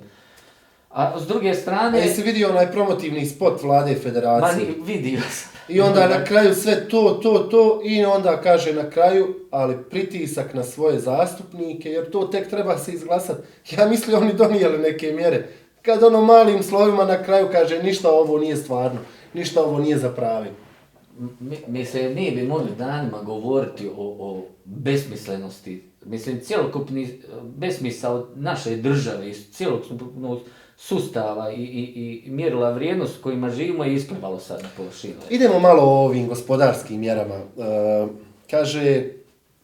[0.90, 4.66] A s druge strane, A jesi vidio onaj promotivni spot vlade ma federacije?
[4.66, 5.52] ni, vidio sam.
[5.68, 10.54] I onda na kraju sve to, to, to i onda kaže na kraju, ali pritisak
[10.54, 13.42] na svoje zastupnike, jer to tek treba se izglasati.
[13.70, 15.48] Ja mislim oni donijeli neke mjere.
[15.82, 18.98] Kad ono malim slovima na kraju kaže ništa ovo nije stvarno,
[19.34, 20.48] ništa ovo nije za pravi.
[21.40, 27.08] Mi, mi se nije bi mogli danima govoriti o, o besmislenosti, mislim, cjelokupni e,
[27.56, 30.40] besmisao naše države i cjelokupnog
[30.76, 35.14] sustava i, i, i mjerila vrijednost kojima živimo je isplivalo sad na površinu.
[35.30, 37.34] Idemo malo o ovim gospodarskim mjerama.
[37.34, 37.42] E,
[38.50, 39.04] kaže,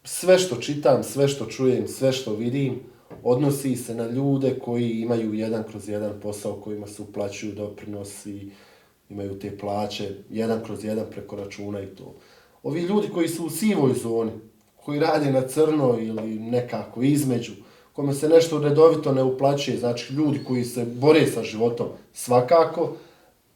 [0.04, 2.80] sve što čitam, sve što čujem, sve što vidim,
[3.22, 8.50] odnosi se na ljude koji imaju jedan kroz jedan posao kojima se uplaćuju doprinosi,
[9.10, 12.14] imaju te plaće, jedan kroz jedan preko računa i to.
[12.62, 14.30] Ovi ljudi koji su u sivoj zoni,
[14.84, 17.52] koji rade na crno ili nekako između,
[17.92, 22.92] kome se nešto redovito ne uplaćuje, znači ljudi koji se bore sa životom svakako,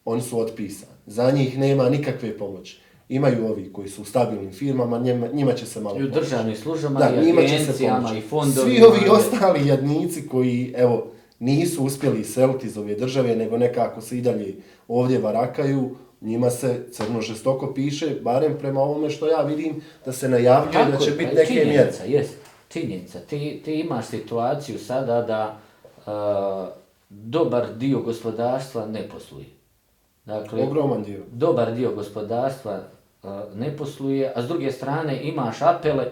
[0.05, 0.93] oni su otpisani.
[1.07, 2.81] Za njih nema nikakve pomoći.
[3.09, 6.21] Imaju ovi koji su u stabilnim firmama, njima, njima će se malo I u pomoći.
[6.21, 8.19] državnim službama, Da, i agencijama, pomoći.
[8.19, 8.77] i fondovima.
[8.77, 11.07] Svi ovi ostali jadnici koji, evo,
[11.43, 14.55] nisu uspjeli iseliti iz ove države, nego nekako se i dalje
[14.89, 20.29] ovdje varakaju, njima se crno žestoko piše, barem prema ovome što ja vidim, da se
[20.29, 21.71] najavljuje da će biti pa neke mjere.
[21.71, 22.35] činjenica, Jest,
[22.69, 23.21] činjenica.
[23.21, 25.59] Ti, ti imaš situaciju sada da
[26.07, 26.71] a,
[27.09, 29.47] dobar dio gospodarstva ne posluje.
[30.25, 31.21] Dakle, Ogroman dio.
[31.33, 32.81] dobar dio gospodarstva
[33.23, 36.11] a, ne posluje, a s druge strane imaš apele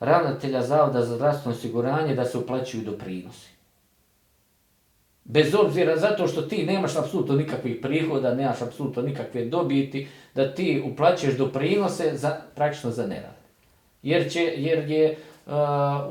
[0.00, 3.53] ravnatelja Zavoda za zdravstveno osiguranje da se uplaćuju doprinosi.
[5.24, 10.82] Bez obzira zato što ti nemaš apsolutno nikakvih prihoda, nemaš apsolutno nikakve dobiti, da ti
[10.92, 13.36] uplaćuješ doprinose za, praktično za nerad.
[14.02, 15.16] Jer, će, jer je
[15.46, 15.52] uh,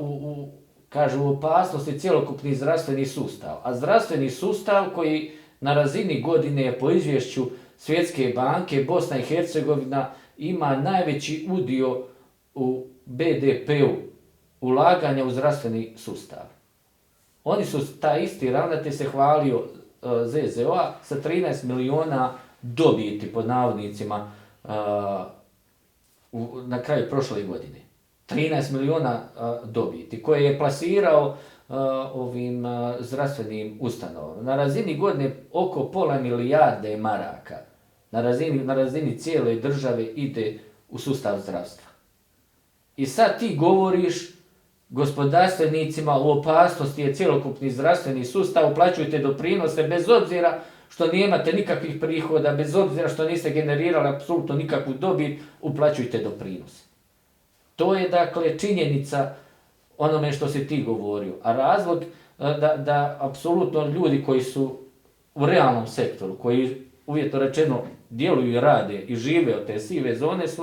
[0.00, 0.48] u, u,
[0.88, 3.56] kažu, u opasnosti cjelokupni zdravstveni sustav.
[3.62, 7.44] A zdravstveni sustav koji na razini godine je po izvješću
[7.78, 12.04] Svjetske banke, Bosna i Hercegovina ima najveći udio
[12.54, 13.96] u BDP-u
[14.60, 16.53] ulaganja u zdravstveni sustav.
[17.44, 19.66] Oni su, ta isti ravnatelj se hvalio uh,
[20.26, 22.32] ZZO-a sa 13 miliona
[22.62, 24.32] dobiti pod navodnicima
[24.64, 24.70] uh,
[26.32, 27.80] u, na kraju prošle godine.
[28.28, 31.76] 13 miliona uh, dobiti koje je plasirao uh,
[32.14, 34.42] ovim uh, zdravstvenim ustanovama.
[34.42, 37.56] Na razini godine oko pola milijarde maraka
[38.14, 40.58] na razini, na razini cijele države ide
[40.90, 41.86] u sustav zdravstva.
[42.96, 44.33] I sad ti govoriš
[44.88, 52.52] gospodarstvenicima u opasnosti je cjelokupni zdravstveni sustav, uplaćujte doprinose bez obzira što nemate nikakvih prihoda,
[52.52, 56.84] bez obzira što niste generirali apsolutno nikakvu dobit, uplaćujte doprinose.
[57.76, 59.34] To je dakle činjenica
[59.98, 61.34] onome što si ti govorio.
[61.42, 62.06] A razlog e,
[62.38, 64.78] da, da apsolutno ljudi koji su
[65.34, 70.48] u realnom sektoru, koji uvjetno rečeno djeluju i rade i žive od te sive zone,
[70.48, 70.62] su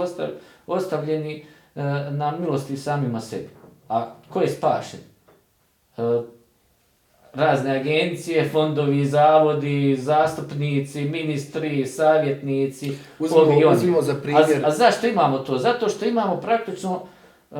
[0.67, 1.45] ostavljeni
[1.75, 3.60] e, na milosti samima sebi.
[3.91, 4.99] A ko je spašen?
[5.97, 6.01] E,
[7.33, 13.75] razne agencije, fondovi, zavodi, zastupnici, ministri, savjetnici, uzmimo, ovi oni.
[13.75, 14.65] Uzmimo za primjer.
[14.65, 15.57] A, a zašto imamo to?
[15.57, 17.57] Zato što imamo praktično uh,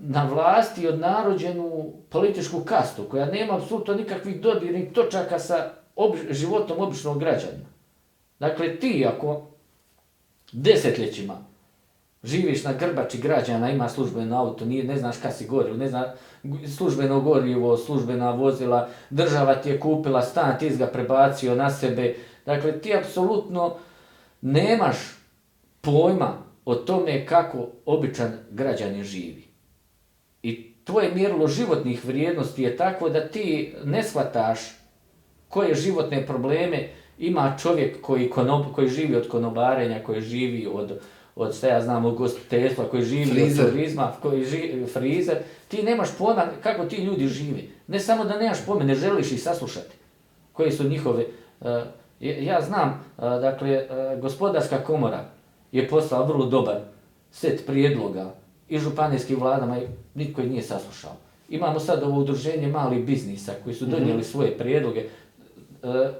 [0.00, 7.18] na vlasti odnarođenu političku kastu koja nema apsolutno nikakvih dodirnih točaka sa obi, životom običnog
[7.18, 7.66] građana.
[8.38, 9.46] Dakle, ti ako
[10.52, 11.47] desetljećima
[12.24, 16.06] živiš na grbači građana, ima službeno auto, nije, ne znaš kada si gorio, ne znaš
[16.76, 22.14] službeno gorivo, službena vozila, država ti je kupila stan, ti ga prebacio na sebe.
[22.46, 23.74] Dakle, ti apsolutno
[24.40, 24.96] nemaš
[25.80, 29.44] pojma o tome kako običan građanin živi.
[30.42, 34.60] I tvoje mjerilo životnih vrijednosti je tako da ti ne shvataš
[35.48, 36.88] koje životne probleme
[37.18, 41.00] ima čovjek koji, konob, koji živi od konobarenja, koji živi od,
[41.38, 43.64] od sve ja znam, od gostiteljstva, koji živi frizer.
[43.64, 45.36] od turizma, koji živi, frizer,
[45.68, 47.70] ti nemaš pojma kako ti ljudi živi.
[47.86, 49.96] Ne samo da nemaš pojma, ne želiš ih saslušati.
[50.52, 51.24] Koje su njihove...
[51.60, 51.68] Uh,
[52.20, 55.24] ja znam, uh, dakle, uh, gospodarska komora
[55.72, 56.80] je poslala vrlo dobar
[57.30, 58.34] set prijedloga
[58.68, 61.16] i županijskim vladama i nitko ih nije saslušao.
[61.48, 64.30] Imamo sad ovo udruženje malih biznisa koji su donijeli mm -hmm.
[64.30, 65.00] svoje prijedloge.
[65.00, 65.08] E,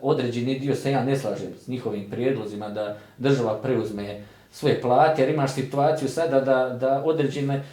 [0.02, 5.30] određeni dio se ja ne slažem s njihovim prijedlozima da država preuzme svoje plate, jer
[5.30, 7.64] imaš situaciju sada da, da određene,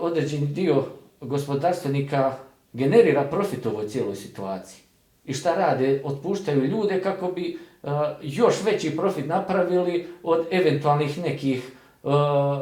[0.00, 0.84] određeni dio
[1.20, 2.34] gospodarstvenika
[2.72, 4.82] generira profit u ovoj cijeloj situaciji.
[5.24, 6.02] I šta rade?
[6.04, 7.90] Otpuštaju ljude kako bi uh,
[8.22, 11.70] još veći profit napravili od eventualnih nekih
[12.02, 12.12] uh,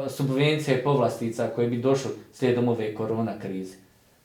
[0.09, 3.75] subvencija i povlastica koje bi došli slijedom ove korona krize.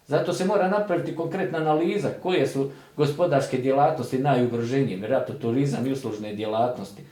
[0.06, 6.34] Zato se mora napraviti konkretna analiza koje su gospodarske djelatnosti najugroženije, vjerojatno turizam i uslužne
[6.34, 7.02] djelatnosti.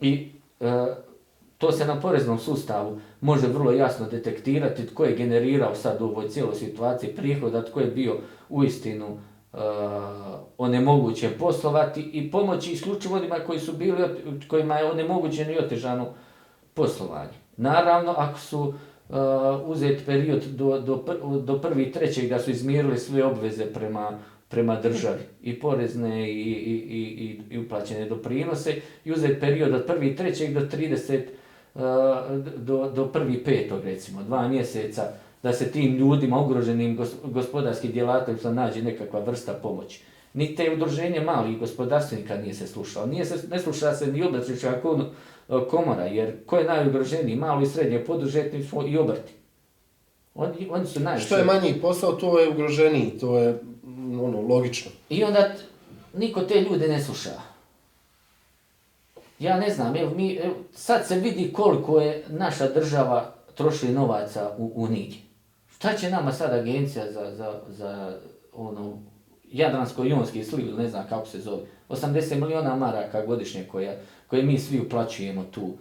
[0.00, 0.28] I
[0.60, 0.66] e,
[1.58, 6.28] to se na poreznom sustavu može vrlo jasno detektirati tko je generirao sad u ovoj
[6.28, 8.16] cijeloj situaciji prihoda, tko je bio
[8.48, 9.58] u istinu e,
[10.58, 13.98] onemogućen poslovati i pomoći isključivo onima koji su bili,
[14.48, 16.06] kojima je onemogućeno i otežano
[16.74, 17.32] poslovanje.
[17.56, 18.60] Naravno, ako su
[19.08, 19.16] uh,
[19.64, 21.04] uzeti period do, do,
[21.44, 26.74] do prvi trećeg da su izmirili sve obveze prema, prema državi i porezne i, i,
[26.88, 31.22] i, i, i uplaćene doprinose i uzeti period od prvi trećeg do 30
[32.56, 35.02] do, do prvi petog recimo, dva mjeseca
[35.42, 40.02] da se tim ljudima ugroženim gospodarskim djelatnostima nađe nekakva vrsta pomoći.
[40.34, 43.06] Ni te udruženje malih gospodarstvenika nije se slušao.
[43.06, 44.80] Nije se, ne sluša se ni obrtnička
[45.70, 49.32] komora, jer ko je najugroženiji, malo i srednje podužetništvo i obrti.
[50.34, 51.26] Oni, oni su najviše.
[51.26, 53.58] Što je manji posao, to je ugroženiji, to je
[54.22, 54.90] ono, logično.
[55.08, 55.50] I onda
[56.14, 57.53] niko te ljude ne sluša.
[59.38, 64.50] Ja ne znam, evo, mi, evo, sad se vidi koliko je naša država troši novaca
[64.58, 65.20] u, u Nidji.
[65.76, 68.18] Šta će nama sad agencija za, za, za
[68.52, 68.98] ono,
[69.52, 73.92] Jadransko-Jonski sliv, ne znam kako se zove, 80 miliona maraka godišnje koja,
[74.26, 75.76] koje mi svi uplaćujemo tu.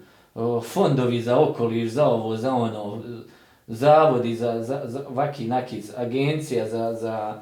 [0.74, 3.02] Fondovi za okoliš, za ovo, za ono,
[3.68, 7.42] zavodi za, za, za vaki nakic, agencija za, za...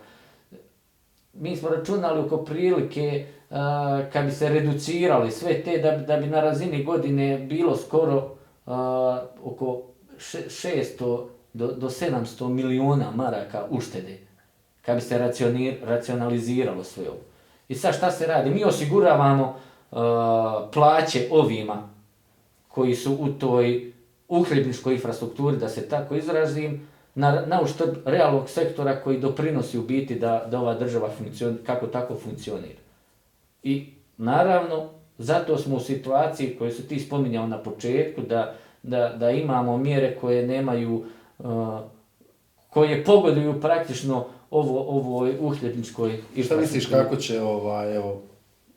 [1.34, 6.28] Mi smo računali oko prilike Eh, kad bi se reducirali sve te da, da bi
[6.28, 8.74] na razini godine bilo skoro uh,
[9.44, 9.82] oko
[10.18, 14.18] 600 do, do 700 miliona maraka uštede
[14.82, 15.32] kad bi se
[15.84, 17.18] racionaliziralo sve ovo.
[17.68, 18.50] I sad šta se radi?
[18.50, 19.56] Mi osiguravamo
[19.92, 20.00] uh,
[20.74, 21.90] plaće ovima
[22.68, 23.94] koji su u toj
[24.28, 30.16] uhljebničkoj infrastrukturi, da se tako izrazim, na, na uštrb realnog sektora koji doprinosi u biti
[30.16, 32.81] da, da ova država funkcion, kako tako funkcionira.
[33.64, 39.32] I naravno, zato smo u situaciji koju su ti spominjao na početku, da, da, da
[39.32, 41.04] imamo mjere koje nemaju,
[41.40, 41.80] uh,
[42.70, 48.22] koje pogoduju praktično ovo ovo uhljebničkoj i šta misliš kako će ovaj evo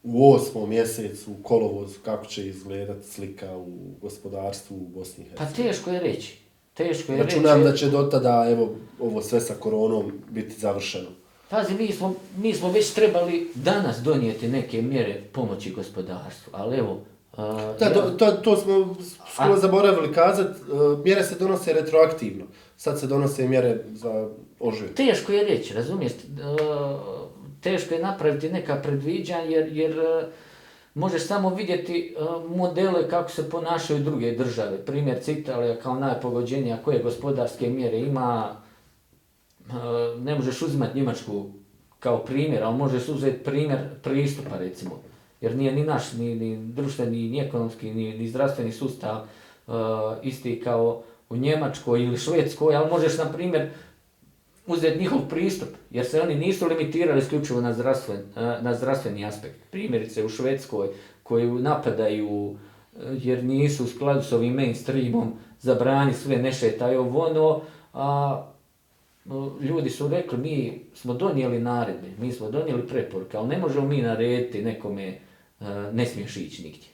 [0.02, 5.44] u osmom mjesecu u kolovozu kako će izgledati slika u gospodarstvu u Bosni i Pa
[5.44, 6.38] teško je reći.
[6.74, 7.46] Teško je Računam reći.
[7.46, 11.08] Računam da će do tada evo ovo sve sa koronom biti završeno.
[11.54, 17.00] Pazi, mi smo, mi smo već trebali danas donijeti neke mjere pomoći gospodarstvu, ali evo...
[17.36, 18.96] a, Da, ja- to, to, to smo
[19.32, 20.60] skoro zaboravili kazat, e,
[21.04, 22.44] mjere se donose retroaktivno.
[22.76, 24.28] Sad se donose mjere za
[24.60, 24.94] ožujak.
[24.94, 26.12] Teško je reći, razumiješ?
[26.12, 26.16] E,
[27.60, 30.26] Teško je napraviti neka predviđanja jer, jer e,
[30.94, 32.16] možeš samo vidjeti
[32.48, 34.78] modele kako se ponašaju druge države.
[34.78, 38.56] Primjer Italija kao najpogođenija koje gospodarske mjere ima,
[40.18, 41.46] ne možeš uzimati Njemačku
[42.00, 45.00] kao primjer, ali možeš uzeti primjer pristupa recimo.
[45.40, 49.16] Jer nije ni naš, ni, ni društveni, ni ekonomski, ni, ni zdravstveni sustav
[49.66, 49.74] uh,
[50.22, 53.70] isti kao u Njemačkoj ili Švedskoj, ali možeš na primjer
[54.66, 59.56] uzeti njihov pristup, jer se oni nisu limitirali isključivo na, zdravstven, na zdravstveni aspekt.
[59.70, 60.88] Primjerice u Švedskoj
[61.22, 62.56] koji napadaju
[62.96, 67.60] e, jer nisu u skladu s ovim mainstreamom, zabrani sve ne šetaj ovo ono,
[67.94, 68.53] a
[69.60, 74.02] ljudi su rekli mi smo donijeli naredbe, mi smo donijeli preporuke, ali ne možemo mi
[74.02, 75.18] narediti nekome e,
[75.92, 76.88] ne smiješ ići nigdje.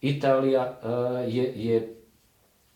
[0.00, 0.88] Italija e,
[1.30, 1.96] je, je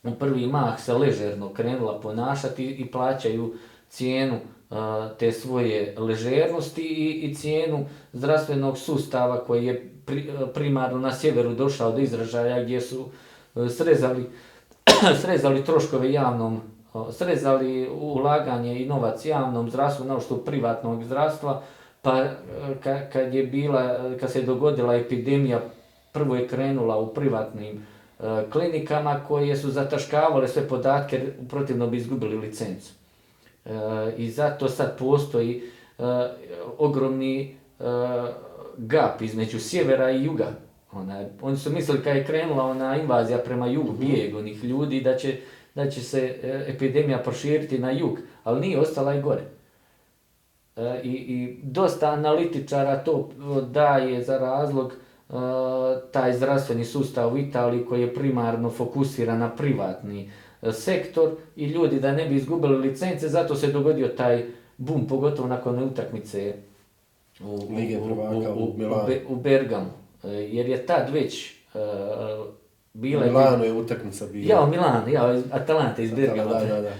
[0.02, 3.54] u prvi mah se ležerno krenula ponašati i plaćaju
[3.88, 4.74] cijenu e,
[5.18, 11.92] te svoje ležernosti i, i cijenu zdravstvenog sustava koji je pri, primarno na sjeveru došao
[11.92, 13.08] do izražaja gdje su
[13.76, 14.26] srezali,
[15.22, 16.73] srezali troškove javnom,
[17.10, 21.62] srezali ulaganje i novac javnom zdravstvu na što privatnog zdravstva,
[22.02, 22.24] pa
[22.82, 25.60] ka, kad je bila, kad se dogodila epidemija,
[26.12, 32.36] prvo je krenula u privatnim e, klinikama koje su zataškavale sve podatke, protivno bi izgubili
[32.36, 32.92] licencu.
[33.64, 33.70] E,
[34.16, 35.62] I zato sad postoji
[35.98, 36.02] e,
[36.78, 37.84] ogromni e,
[38.76, 40.46] gap između sjevera i juga.
[40.92, 45.16] Ona, oni su mislili kad je krenula ona invazija prema jugu, bijeg onih ljudi, da
[45.16, 45.36] će,
[45.74, 49.42] da će se e, epidemija proširiti na jug, ali nije ostala i gore.
[50.76, 53.30] E, i, I dosta analitičara to
[53.70, 55.34] daje za razlog e,
[56.12, 60.30] taj zdravstveni sustav u Italiji koji je primarno fokusiran na privatni
[60.72, 64.44] sektor i ljudi da ne bi izgubili licence, zato se dogodio taj
[64.76, 66.54] bum, pogotovo nakon utakmice
[67.40, 67.60] u, u, u,
[68.36, 68.64] u, u
[69.28, 69.90] u, u Bergamu.
[70.24, 71.54] Jer je tad već
[72.94, 73.24] bila...
[73.24, 74.54] Milano je utakmica bila.
[74.54, 76.52] Ja, u Milanu, ja, Atalanta iz Bergama.
[76.52, 76.90] Da, da, da.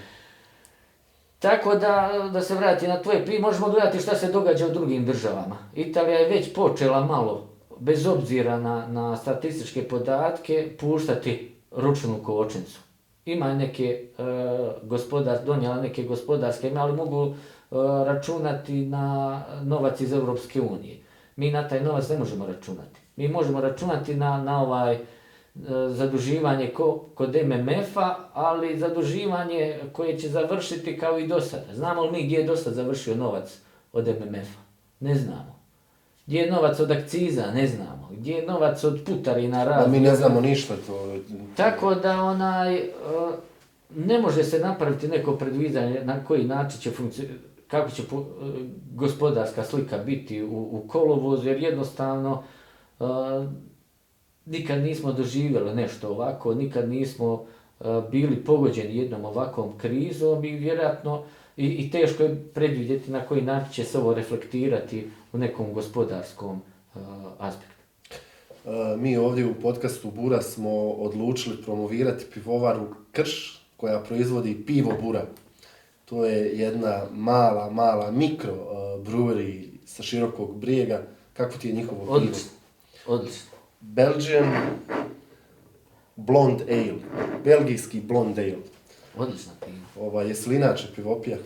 [1.38, 5.06] Tako da, da se vrati na tvoje pri, možemo gledati šta se događa u drugim
[5.06, 5.56] državama.
[5.74, 12.80] Italija je već počela malo, bez obzira na, na statističke podatke, puštati ručnu kočnicu.
[13.24, 14.22] Ima neke e,
[14.82, 17.34] gospodar, donijela neke gospodarske, ali mogu e,
[18.06, 20.98] računati na novac iz Europske unije.
[21.36, 23.00] Mi na taj novac ne možemo računati.
[23.16, 24.98] Mi možemo računati na, na ovaj
[25.88, 31.74] zaduživanje ko, kod MMF-a, ali zaduživanje koje će završiti kao i do sada.
[31.74, 33.58] Znamo li mi gdje je do sada završio novac
[33.92, 34.60] od MMF-a?
[35.00, 35.54] Ne znamo.
[36.26, 37.46] Gdje je novac od akciza?
[37.54, 38.08] Ne znamo.
[38.12, 40.00] Gdje je novac od putarina A raznih?
[40.00, 41.16] mi ne znamo ništa to.
[41.56, 42.90] Tako da onaj, e,
[43.96, 48.44] ne može se napraviti neko predviđanje na koji način će funkcionirati, kako će po- e,
[48.94, 52.42] gospodarska slika biti u, u kolovozu, jer jednostavno
[53.00, 53.04] e,
[54.46, 57.44] nikad nismo doživjeli nešto ovako, nikad nismo
[57.80, 61.22] e, bili pogođeni jednom ovakvom krizom i vjerojatno
[61.56, 66.56] i, i teško je predvidjeti na koji način će se ovo reflektirati u nekom gospodarskom
[66.56, 66.98] e,
[67.38, 67.74] aspektu.
[68.66, 75.26] E, Mi ovdje u podcastu Bura smo odlučili promovirati pivovaru Krš koja proizvodi pivo Bura.
[76.04, 81.02] To je jedna mala, mala mikro uh, brewery sa širokog brijega.
[81.32, 82.16] Kako ti je njihovo pivo?
[82.16, 82.50] Odlično,
[83.06, 83.53] odlično.
[83.92, 84.52] Belgian
[86.16, 86.98] Blonde Ale.
[87.44, 88.62] Belgijski Blonde Ale.
[89.16, 90.06] Odlično pivo.
[90.06, 91.38] Ova, jesi li inače pivopija?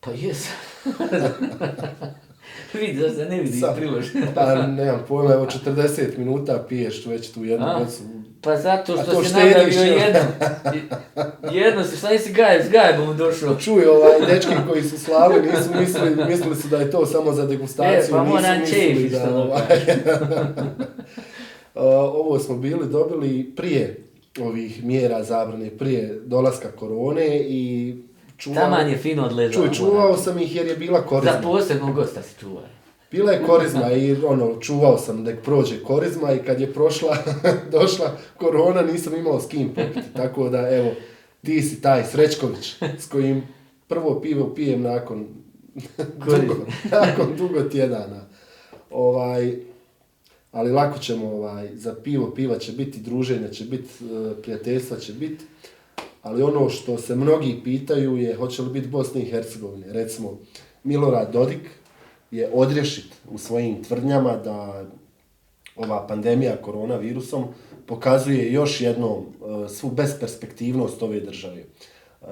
[0.00, 0.48] Pa jes.
[2.80, 4.06] vidi da se ne vidi prilož.
[4.34, 8.02] Pa nemam pojma, evo 40 minuta piješ već tu jednu bocu.
[8.42, 9.68] Pa zato što to si jel?
[9.68, 10.20] jedno.
[11.60, 13.54] Jedno si, šta nisi gajeb, s gajebom došao.
[13.54, 17.46] Čuj, ovaj, dečki koji su slavili nisu mislili, mislili su da je to samo za
[17.46, 17.98] degustaciju.
[17.98, 19.62] E, pa moram mislili čefić da, ovaj,
[22.14, 24.02] Ovo smo bili dobili prije
[24.40, 27.94] ovih mjera zabrane, prije dolaska korone i
[28.36, 29.62] čuvao, Taman je fino odlezao.
[29.62, 31.40] čuj, čuvao sam ih jer je bila Za korizma.
[31.42, 32.64] posebnog gosta si čuvaj.
[33.10, 37.16] Bila je korizma i ono, čuvao sam nek prođe korizma i kad je prošla,
[37.72, 38.06] došla
[38.36, 40.12] korona nisam imao s kim popiti.
[40.16, 40.90] Tako da evo,
[41.44, 43.42] ti si taj Srećković s kojim
[43.88, 45.26] prvo pivo pijem nakon
[46.26, 46.56] dugo,
[46.90, 48.24] nakon dugo tjedana.
[48.90, 49.69] Ovaj,
[50.52, 55.12] ali lako ćemo ovaj, za pivo, piva će biti, druženja će biti, e, prijateljstva će
[55.12, 55.44] biti.
[56.22, 59.92] Ali ono što se mnogi pitaju je hoće li biti Bosne i Hercegovine.
[59.92, 60.38] Recimo,
[60.84, 61.70] Milorad Dodik
[62.30, 64.84] je odrješit u svojim tvrdnjama da
[65.76, 67.44] ova pandemija koronavirusom
[67.86, 71.64] pokazuje još jednom e, svu besperspektivnost ove države.
[72.20, 72.28] Uh,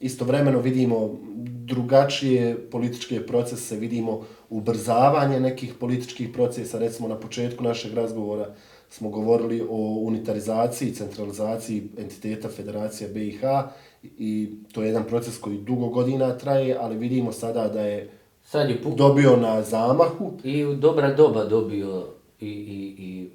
[0.00, 1.18] istovremeno vidimo
[1.64, 8.54] drugačije političke procese, vidimo ubrzavanje nekih političkih procesa, recimo na početku našeg razgovora
[8.88, 13.42] smo govorili o unitarizaciji, centralizaciji entiteta Federacija BiH
[14.02, 18.10] i to je jedan proces koji dugo godina traje, ali vidimo sada da je,
[18.44, 20.32] Sad je dobio na zamahu.
[20.44, 22.06] i u dobra doba dobio
[22.40, 23.30] i, i, i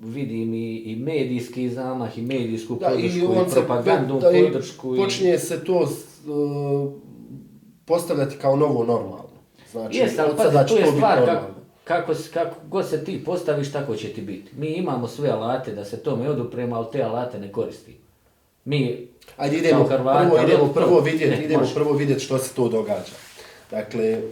[0.00, 4.96] vidim i, i medijski zamah i medijsku Da, podršku i, se- propagandu da, i podršku
[4.96, 6.92] i Počinje se to uh,
[7.84, 9.30] postavljati kao novo normalno.
[9.70, 11.46] Znači, Jeste, ali je to biti stvar kako,
[11.84, 14.50] kako, kako god se ti postaviš, tako će ti biti.
[14.56, 17.96] Mi imamo sve alate da se tome odupremo, ali te alate ne koristimo.
[18.64, 21.74] Mi, Ajde idemo, kao Hrvati, prvo, idemo prvo vidjeti, ne, idemo može.
[21.74, 23.12] prvo vidjeti što se to događa.
[23.70, 24.22] Dakle,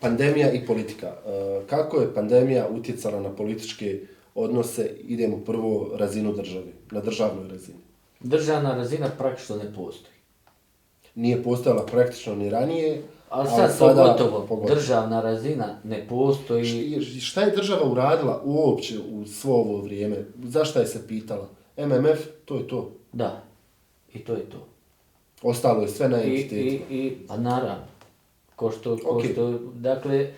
[0.00, 1.12] pandemija i politika.
[1.24, 4.00] Uh, Kako je pandemija utjecala na političke
[4.36, 7.78] odnose, idemo prvo razinu države, na državnoj razini.
[8.20, 10.16] državna razina praktično ne postoji.
[11.14, 17.00] Nije postojala praktično ni ranije, Ali ali sad pogotovo, državna razina ne postoji.
[17.20, 20.16] Šta je država uradila uopće u svo ovo vrijeme?
[20.44, 21.48] Zašto je se pitala?
[21.76, 22.90] MMF, to je to.
[23.12, 23.42] Da,
[24.14, 24.66] i to je to.
[25.42, 26.86] Ostalo je sve na I, entitetima.
[26.90, 27.84] i, i, pa naravno,
[28.56, 29.24] ko što, ko Ok.
[29.32, 30.32] što, dakle,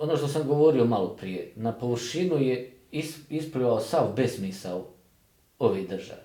[0.00, 4.84] ono što sam govorio malo prije, na površinu je is, isplivao sav besmisao
[5.58, 6.22] ove države.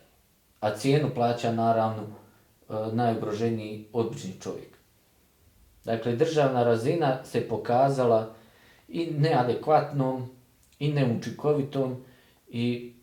[0.59, 4.78] A cijenu plaća naravno uh, najugroženiji obični čovjek.
[5.86, 8.34] Dakle, državna razina se pokazala
[8.88, 10.30] i neadekvatnom,
[10.80, 12.03] i neučinkovitom,
[12.47, 12.93] i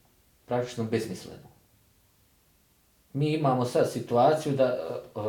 [0.46, 1.52] praktično besmislenom.
[3.12, 5.20] Mi imamo sad situaciju da e, e,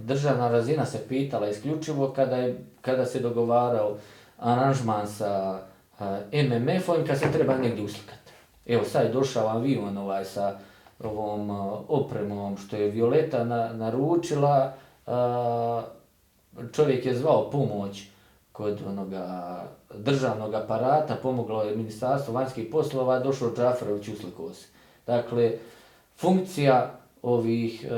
[0.00, 3.96] državna razina se pitala isključivo kada, je, kada se dogovarao
[4.42, 5.60] aranžman sa
[5.98, 8.32] uh, MMF-om kad se treba negdje uslikati.
[8.66, 10.58] Evo sad je došao avion ovaj sa
[11.00, 14.72] ovom uh, opremom što je Violeta na, naručila,
[15.06, 15.82] uh,
[16.72, 18.06] čovjek je zvao pomoć
[18.52, 19.54] kod onoga
[19.94, 24.66] državnog aparata, pomoglo je ministarstvo vanjskih poslova, došao Džaferović uslikao se.
[25.06, 25.52] Dakle,
[26.16, 26.90] funkcija
[27.22, 27.88] ovih e,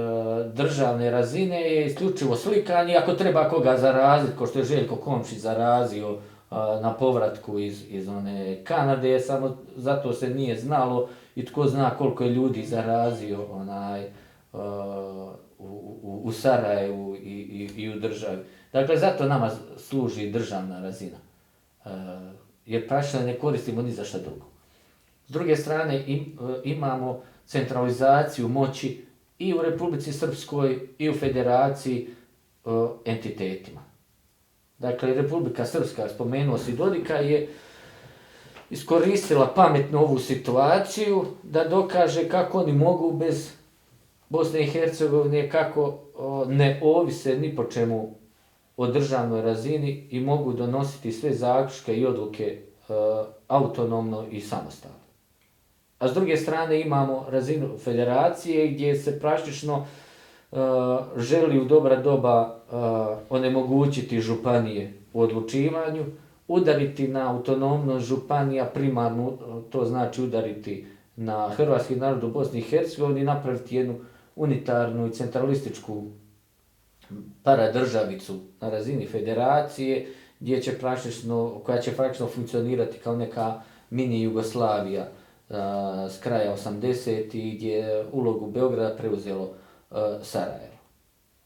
[0.52, 6.18] državne razine je isključivo slikanje, ako treba koga zaraziti, ko što je Željko Komšić zarazio
[6.82, 12.24] na povratku iz, iz one Kanade, samo zato se nije znalo i tko zna koliko
[12.24, 14.04] je ljudi zarazio onaj,
[14.52, 14.60] uh,
[15.58, 18.44] u, u, u Sarajevu i, i, i u državi.
[18.72, 21.16] Dakle, zato nama služi državna razina.
[21.84, 21.90] Uh,
[22.66, 24.46] jer praktično ne koristimo ni za šta drugo.
[25.26, 29.04] S druge strane im, imamo centralizaciju moći
[29.38, 32.08] i u Republici Srpskoj i u federaciji
[32.64, 32.68] e,
[33.04, 33.83] entitetima.
[34.78, 37.48] Dakle, Republika Srpska, spomenuo si Dodika, je
[38.70, 43.50] iskoristila pametno ovu situaciju da dokaže kako oni mogu bez
[44.28, 48.14] Bosne i Hercegovine, kako o, ne ovise ni po čemu
[48.76, 52.92] o državnoj razini i mogu donositi sve zaključke i odluke e,
[53.48, 54.98] autonomno i samostalno.
[55.98, 60.03] A s druge strane imamo razinu federacije gdje se praktično e,
[60.54, 62.76] Eh, želi u dobra doba eh,
[63.30, 66.04] onemogućiti županije u odlučivanju,
[66.48, 70.86] udariti na autonomnost županija primarnu, eh, to znači udariti
[71.16, 73.94] na hrvatski narod u Bosni i Hercegovini i napraviti jednu
[74.36, 76.04] unitarnu i centralističku
[77.42, 80.06] paradržavicu na razini federacije
[80.40, 85.08] gdje će praktično, koja će praktično funkcionirati kao neka mini Jugoslavija
[85.50, 87.36] a, s kraja 80.
[87.36, 89.63] i gdje je ulogu Beograda preuzelo a,
[90.22, 90.74] Sarajevo.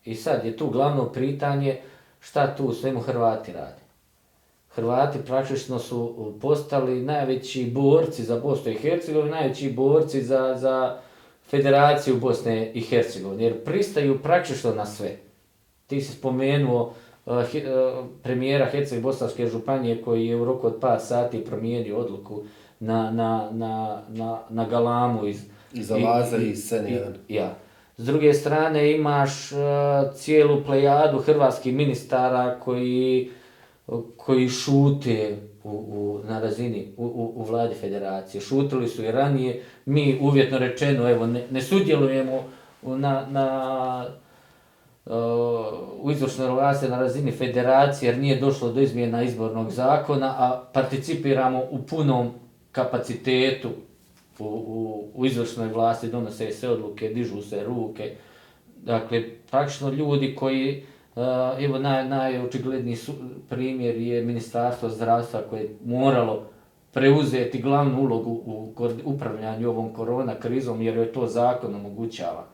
[0.04, 1.76] I sad je tu glavno pitanje
[2.20, 3.82] šta tu u svemu Hrvati rade.
[4.68, 10.96] Hrvati praktično su postali najveći borci za Bosnu i Hercegovinu, najveći borci za, za
[11.48, 15.16] Federaciju Bosne i Hercegovine, jer pristaju praktično na sve.
[15.86, 16.92] Ti si spomenuo
[17.26, 22.42] uh, he, uh, premijera Herceg-Bosanske županije koji je u roku od par sati promijenio odluku
[22.80, 25.42] na, na, na, na, na Galamu iz,
[25.72, 27.14] Iz Avaza i Sen i- jedan.
[27.28, 27.54] Ja.
[27.98, 29.58] S druge strane imaš uh,
[30.14, 33.30] cijelu plejadu hrvatskih ministara koji,
[34.16, 38.40] koji šute u, u, na razini u, u, u vladi federacije.
[38.40, 42.44] Šutili su i ranije, mi uvjetno rečeno evo, ne, ne sudjelujemo
[42.82, 44.06] na, na
[45.06, 45.12] uh,
[46.00, 51.62] u izvršnoj vlasti na razini federacije jer nije došlo do izmjena izbornog zakona, a participiramo
[51.70, 52.30] u punom
[52.72, 53.68] kapacitetu
[54.38, 58.16] u, u, u izvršnoj vlasti, donose se odluke, dižu se ruke.
[58.84, 60.84] Dakle, praktično ljudi koji e,
[61.64, 63.12] evo naj, najočigledniji su,
[63.48, 66.42] primjer je ministarstvo zdravstva koje je moralo
[66.92, 68.72] preuzeti glavnu ulogu u
[69.04, 72.44] upravljanju ovom korona krizom jer je to zakon omogućava.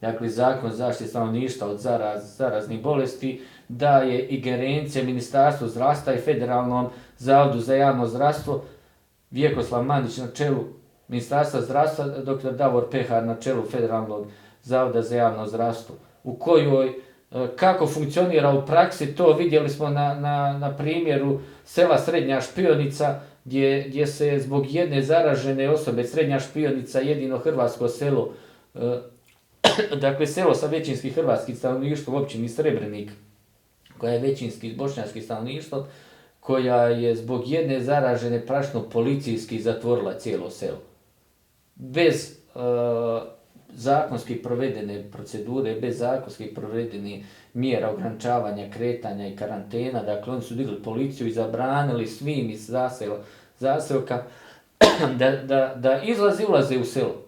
[0.00, 6.86] Dakle, zakon zaštite stanovništva od zaraz, zaraznih bolesti daje ingerencije Ministarstvu zdravstva i Federalnom
[7.18, 8.62] zavodu za javno zdravstvo
[9.30, 10.64] Vjekoslav Mandić na čelu
[11.08, 12.52] Ministarstva zdravstva, dr.
[12.52, 14.26] Davor Pehar na čelu Federalnog
[14.62, 15.94] zavoda za javno zdravstvo,
[16.24, 16.92] u kojoj e,
[17.56, 23.84] kako funkcionira u praksi, to vidjeli smo na, na, na primjeru sela Srednja Špionica, gdje,
[23.88, 28.32] gdje se zbog jedne zaražene osobe, Srednja Špionica, jedino hrvatsko selo,
[28.74, 28.98] e,
[30.00, 33.10] dakle selo sa većinskim hrvatskim stanovništvom u općini Srebrenik,
[33.98, 35.86] koja je većinski bošnjački stanovništvo,
[36.40, 40.78] koja je zbog jedne zaražene prašno policijski zatvorila cijelo selo.
[41.76, 42.58] Bez e,
[43.74, 47.22] zakonski provedene procedure, bez zakonski provedene
[47.54, 53.18] mjera ograničavanja, kretanja i karantena, dakle oni su digli policiju i zabranili svim iz zasela,
[53.58, 54.22] zaselka
[55.18, 57.22] da, da, da izlaze i ulaze u selo.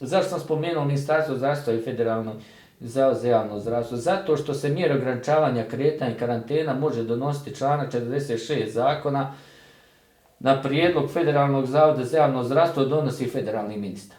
[0.00, 2.34] Zašto sam spomenuo ministarstvo zdravstva i federalno
[2.80, 3.96] za javno zdravstvo?
[3.96, 9.34] Zato što se mjera ograničavanja, kretanja i karantena može donositi članak 46 zakona
[10.40, 14.16] na prijedlog federalnog zavoda za javno zdravstvo donosi federalni ministar.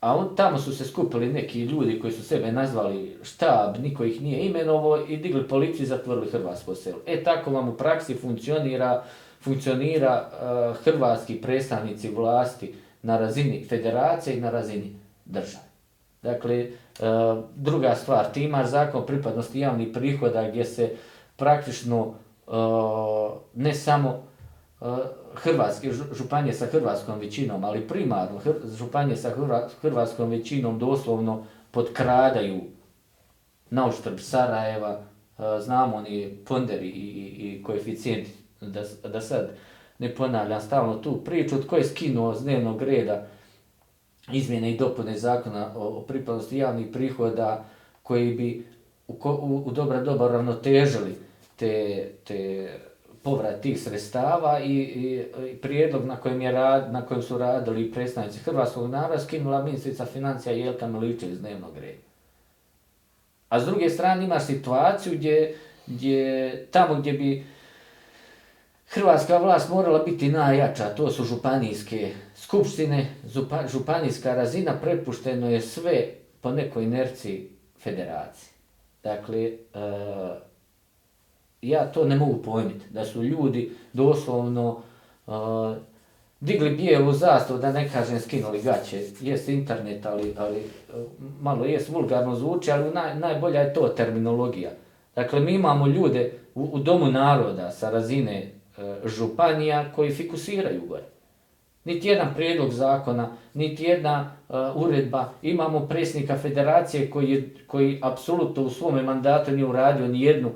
[0.00, 4.22] A on, tamo su se skupili neki ljudi koji su sebe nazvali štab, niko ih
[4.22, 6.98] nije imenovo i digli policiju i zatvorili Hrvatsko selo.
[7.06, 9.02] E tako vam u praksi funkcionira,
[9.40, 15.64] funkcionira uh, hrvatski predstavnici vlasti na razini federacije i na razini države.
[16.22, 20.96] Dakle, uh, druga stvar, ti imaš zakon pripadnosti javnih prihoda gdje se
[21.36, 22.14] praktično
[22.46, 24.31] uh, ne samo
[24.84, 24.98] Eh,
[25.34, 28.40] hrvatske županije sa hrvatskom većinom, ali primarno
[28.78, 29.30] županije sa
[29.82, 32.60] hrvatskom većinom doslovno podkradaju
[33.70, 35.00] na uštrb Sarajeva,
[35.38, 38.30] eh, znamo oni ponderi i, i, i koeficijenti,
[38.60, 39.50] da, da sad
[39.98, 43.26] ne ponavljam stalno tu priču, od koje skinuo z dnevnog reda
[44.32, 47.64] izmjene i dopune zakona o, o pripadnosti javnih prihoda
[48.02, 48.66] koji bi
[49.08, 51.14] u, u, u dobra doba ravnotežili
[51.56, 52.68] te, te
[53.22, 57.92] povrat tih sredstava i, i, i prijedlog na kojem, je rad, na kojem su radili
[57.92, 62.02] predstavnici Hrvatskog naroda skinula ministrica financija Jelka Miliče iz dnevnog reda.
[63.48, 65.56] A s druge strane ima situaciju gdje,
[65.86, 67.44] gdje tamo gdje bi
[68.88, 73.06] Hrvatska vlast morala biti najjača, to su županijske skupštine,
[73.72, 76.06] županijska razina, prepušteno je sve
[76.40, 77.48] po nekoj inerciji
[77.82, 78.52] federacije.
[79.02, 80.51] Dakle, uh,
[81.62, 84.80] ja to ne mogu pojmiti, da su ljudi doslovno
[85.26, 85.34] uh,
[86.40, 91.02] digli bijelu zastavu, da ne kažem skinuli gaće, jest internet, ali, ali uh,
[91.40, 94.70] malo jest vulgarno zvuči, ali naj, najbolja je to terminologija.
[95.14, 101.04] Dakle, mi imamo ljude u, u domu naroda sa razine uh, županija koji fikusiraju gore.
[101.84, 105.32] Niti jedan prijedlog zakona, niti jedna uh, uredba.
[105.42, 110.54] Imamo presnika federacije koji, je, koji apsolutno u svome mandatu nije uradio ni jednu uh,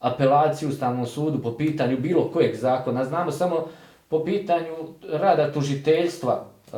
[0.00, 3.04] apelaciju Ustavnom sudu po pitanju bilo kojeg zakona.
[3.04, 3.68] Znamo samo
[4.08, 4.72] po pitanju
[5.12, 6.76] rada tužiteljstva e,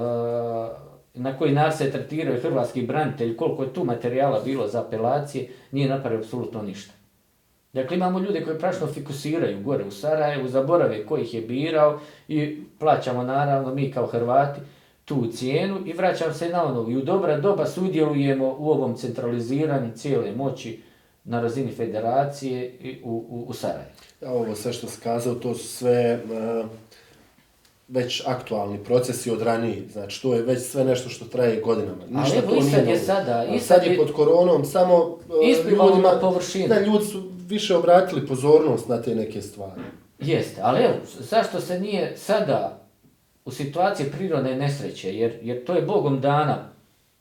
[1.14, 5.88] na koji nas se tretiraju hrvatski branitelj, koliko je tu materijala bilo za apelacije, nije
[5.88, 6.92] napravio apsolutno ništa.
[7.72, 12.62] Dakle, imamo ljude koji prašno fikusiraju gore u Sarajevu, zaborave ko ih je birao i
[12.78, 14.60] plaćamo naravno mi kao Hrvati
[15.04, 16.90] tu cijenu i vraćam se na ono.
[16.90, 20.82] I u dobra doba sudjelujemo u ovom centraliziranju cijele moći
[21.28, 23.90] na razini federacije i u, u, u Sarajevu.
[24.22, 26.66] Ja, ovo sve što se kazao, to su sve uh,
[27.88, 29.88] već aktualni procesi od ranije.
[29.92, 32.02] Znači, to je već sve nešto što traje godinama.
[32.10, 33.44] Ništa Ali evo, i sad je sada.
[33.44, 35.18] I sad je pod koronom, samo uh,
[35.70, 36.68] ljudima, površinu.
[36.68, 39.80] Da, ljudi su više obratili pozornost na te neke stvari.
[40.18, 42.80] Jeste, ali evo, zašto se nije sada
[43.44, 46.77] u situaciji prirodne nesreće, jer, jer to je Bogom dana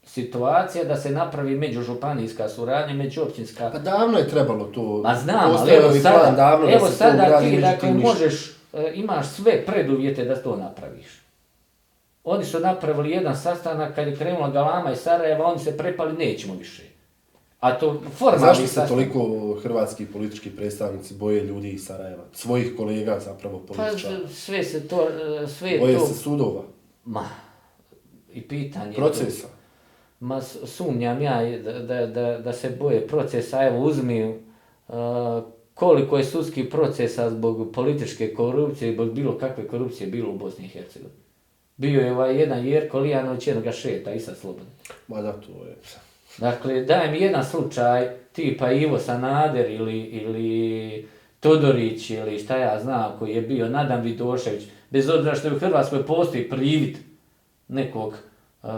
[0.07, 3.69] situacija da se napravi međužupanijska suradnja, međuopćinska...
[3.71, 5.01] Pa davno je trebalo to.
[5.03, 9.27] Ma znam, ali evo sada, plan, davno evo da sada ti dakle, možeš, e, imaš
[9.27, 11.21] sve preduvjete da to napraviš.
[12.23, 16.53] Oni su napravili jedan sastanak kad je krenula Galama i Sarajeva, oni se prepali, nećemo
[16.53, 16.83] više.
[17.59, 22.23] A to formalni Zašto se toliko hrvatski politički predstavnici boje ljudi iz Sarajeva?
[22.33, 24.19] Svojih kolega zapravo političara?
[24.23, 25.07] Pa sve se to...
[25.43, 26.05] E, sve boje to...
[26.05, 26.63] se sudova?
[27.05, 27.25] Ma,
[28.33, 28.93] i pitanje...
[28.93, 29.56] Procesa?
[30.19, 34.39] Ma sumnjam ja da, da, da, da se boje procesa, evo uzmi
[34.87, 34.95] uh,
[35.73, 40.67] koliko je sudski procesa zbog političke korupcije, zbog bilo kakve korupcije bilo u Bosni i
[40.67, 41.19] Hercegovini.
[41.77, 44.69] Bio je ovaj jedan Jerko Lijanović, jednog šeta i sad slobodno.
[45.07, 45.75] Ma da, to je...
[46.37, 51.07] Dakle, daj mi jedan slučaj, tipa Ivo Sanader ili, ili
[51.39, 55.59] Todorić ili šta ja znam, koji je bio Nadam Vidošević, bez obzira što je u
[55.59, 56.97] Hrvatskoj postoji privid
[57.67, 58.13] nekog
[58.63, 58.69] uh,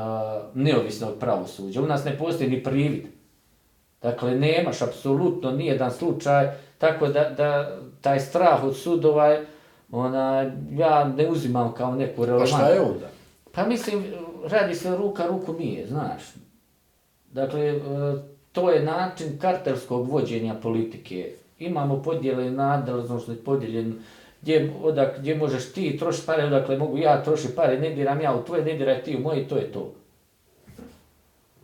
[0.53, 1.82] neovisnog pravosuđa.
[1.82, 3.05] U nas ne postoji ni privid.
[4.01, 9.38] Dakle, nemaš apsolutno nijedan slučaj, tako da, da taj strah od sudova,
[9.91, 12.57] ona, ja ne uzimam kao neku relevantnu.
[12.57, 13.07] Pa šta je onda?
[13.51, 14.03] Pa mislim,
[14.47, 16.23] radi se ruka ruku nije, znaš.
[17.32, 17.80] Dakle, e,
[18.51, 21.32] to je način kartelskog vođenja politike.
[21.59, 23.99] Imamo podjele nadležnosti, podijeljen
[24.42, 28.36] gdje, odak, gdje možeš ti trošiti pare, odakle mogu ja trošiti pare, ne diram ja
[28.36, 29.94] u tvoje, ne diraj ti u moje, to je to.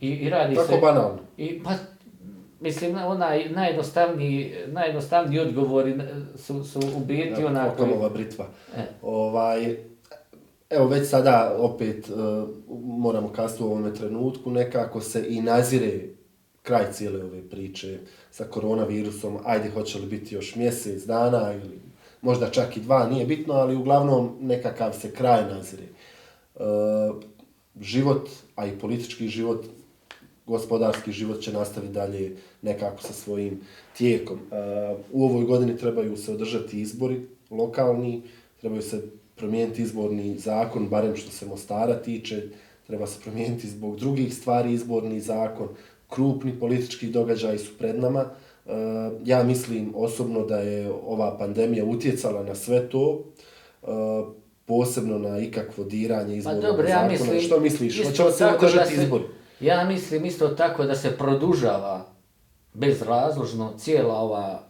[0.02, 0.80] I, i radi Tako se...
[0.82, 1.20] banalno.
[1.38, 1.72] I, pa,
[2.60, 5.96] mislim, onaj najjednostavniji, najjednostavniji odgovori
[6.36, 7.84] su, su u biti Ja, onako...
[7.84, 8.48] Okamova britva.
[8.78, 8.82] E.
[9.02, 9.78] Ovaj,
[10.70, 12.50] evo već sada opet uh,
[12.82, 16.00] moramo kasti u ovome trenutku, nekako se i nazire
[16.62, 18.00] kraj cijele ove priče
[18.32, 21.85] sa koronavirusom, ajde hoće li biti još mjesec dana ili
[22.26, 25.84] možda čak i dva, nije bitno, ali uglavnom nekakav se kraj nazire.
[25.86, 26.62] E,
[27.82, 29.66] život, a i politički život,
[30.46, 33.62] gospodarski život će nastaviti dalje nekako sa svojim
[33.98, 34.38] tijekom.
[34.38, 38.22] Uh, u ovoj godini trebaju se održati izbori lokalni,
[38.60, 39.02] trebaju se
[39.36, 42.44] promijeniti izborni zakon, barem što se Mostara tiče,
[42.88, 45.68] treba se promijeniti zbog drugih stvari izborni zakon,
[46.10, 48.26] krupni politički događaji su pred nama.
[48.66, 48.72] Uh,
[49.24, 53.24] ja mislim osobno da je ova pandemija utjecala na sve to,
[53.82, 53.90] uh,
[54.66, 57.42] posebno na ikakvo diranje Pa izbornog dobro, ja mislim...
[57.42, 58.04] Što misliš?
[58.04, 59.24] Hoće se održati izbori?
[59.60, 62.06] Ja mislim isto tako da se produžava
[62.74, 64.68] bezrazložno cijela ova,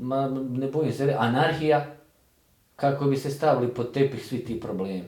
[0.00, 1.96] ma, ne bojim se, anarhija,
[2.76, 5.04] kako bi se stavili pod tepih svi ti problemi.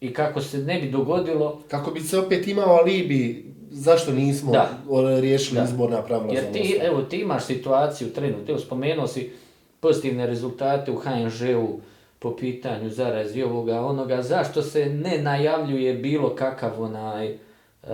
[0.00, 4.68] I kako se ne bi dogodilo, Kako bi se opet imao alibi zašto nismo Da.
[4.88, 5.64] o- riješili Da.
[5.64, 9.32] izborna pravila jer ti, evo, ti imaš situaciju trenutno, evo, spomenuo si
[9.80, 11.80] pozitivne rezultate u HNŽ-u
[12.18, 17.32] po pitanju zarazi ovoga, onoga, zašto se ne najavljuje bilo kakav onaj,
[17.82, 17.88] uh,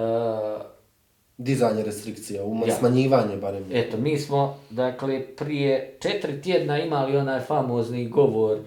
[1.39, 2.75] Dizanje restrikcija, um, Ja.
[2.75, 3.65] smanjivanje barem.
[3.73, 8.61] Eto, mi smo, dakle, prije četiri tjedna imali onaj famozni govor e,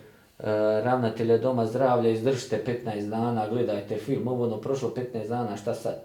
[0.82, 6.02] ravnatelja Doma zdravlja, izdržite 15 dana, gledajte film, ovo ono, prošlo 15 dana, šta sad?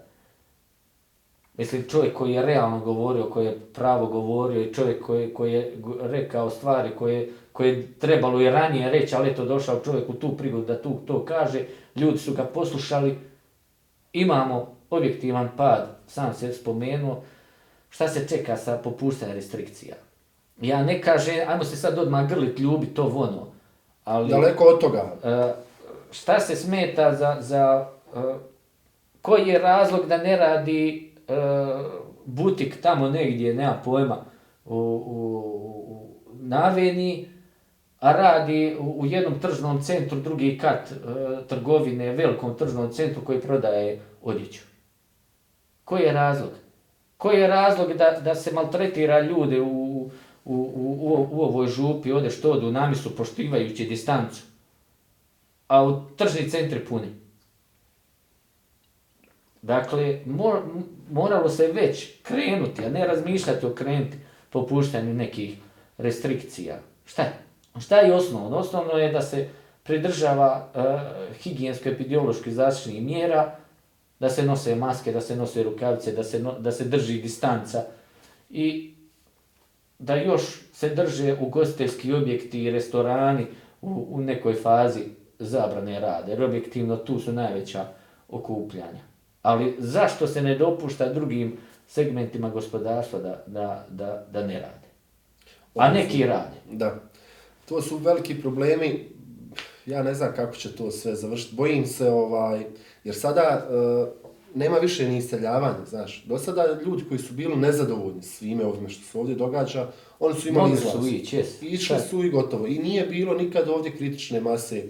[1.57, 5.73] Mislim, čovjek koji je realno govorio, koji je pravo govorio i čovjek koji, koji je
[6.01, 10.37] rekao stvari koje, koje je trebalo i ranije reći, ali eto došao čovjek u tu
[10.37, 13.17] prigodu da tu to kaže, ljudi su ga poslušali,
[14.13, 17.21] imamo objektivan pad, sam se spomenuo,
[17.89, 19.95] šta se čeka sa popuštanjem restrikcija.
[20.61, 23.47] Ja ne kažem, ajmo se sad odmah grlit, ljubit to ono,
[24.03, 25.13] ali Daleko od toga.
[25.23, 25.53] e,
[26.11, 28.19] šta se smeta za, za e,
[29.21, 34.25] koji je razlog da ne radi e, butik tamo negdje, nema pojma,
[34.65, 35.17] u, u,
[35.87, 37.27] u Naveni,
[37.99, 40.95] a radi u, u jednom tržnom centru, drugi kat e,
[41.47, 44.61] trgovine, velikom tržnom centru koji prodaje odjeću.
[45.83, 46.51] Koji je razlog?
[47.17, 50.09] Koji je razlog da, da se maltretira ljude u, u,
[50.45, 54.41] u, u, u ovoj župi, ode što odu u misu poštivajući distancu,
[55.67, 57.20] a u tržni centri puni?
[59.61, 60.61] Dakle, mor,
[61.11, 64.17] moralo se već krenuti, a ne razmišljati o krenuti
[64.49, 65.57] popuštanju nekih
[65.97, 66.79] restrikcija.
[67.05, 67.33] Šta je?
[67.81, 68.57] Šta je osnovno?
[68.57, 69.47] Osnovno je da se
[69.83, 70.85] pridržava e, uh,
[71.43, 73.55] higijensko-epidemioloških zaštitnih mjera,
[74.19, 77.83] da se nose maske, da se nose rukavice, da se, no, da se drži distanca
[78.49, 78.93] i
[79.99, 80.41] da još
[80.73, 83.45] se drže ugostiteljski objekti i restorani
[83.81, 85.01] u, u nekoj fazi
[85.39, 87.85] zabrane rada, jer objektivno tu su najveća
[88.29, 89.10] okupljanja.
[89.41, 94.87] Ali zašto se ne dopušta drugim segmentima gospodarstva da, da, da, da ne rade?
[95.75, 96.55] A neki rade.
[96.71, 96.99] Da.
[97.69, 99.09] To su veliki problemi.
[99.85, 101.55] Ja ne znam kako će to sve završiti.
[101.55, 102.65] Bojim se, ovaj,
[103.03, 104.21] jer sada e,
[104.55, 106.23] nema više ni iseljavanja, znaš.
[106.25, 109.87] Do sada ljudi koji su bili nezadovoljni svime ovime što se ovdje događa,
[110.19, 110.93] oni su imali Mogli izlaz.
[110.93, 111.61] su ići, jes.
[111.61, 112.67] Išli su i gotovo.
[112.67, 114.83] I nije bilo nikad ovdje kritične mase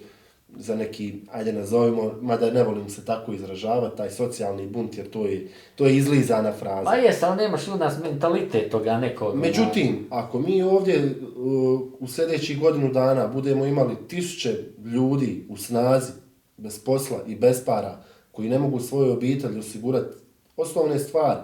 [0.58, 5.26] za neki, ajde nazovimo, mada ne volim se tako izražavati, taj socijalni bunt, jer to
[5.26, 6.84] je, to je izlizana fraza.
[6.84, 9.36] Pa jes, ali nemaš u nas mentalitet toga nekog.
[9.36, 16.12] Međutim, ako mi ovdje uh, u sljedećih godinu dana budemo imali tisuće ljudi u snazi,
[16.58, 20.18] bez posla i bez para, koji ne mogu svojoj obitelji osigurati
[20.58, 21.40] osnovne stvari,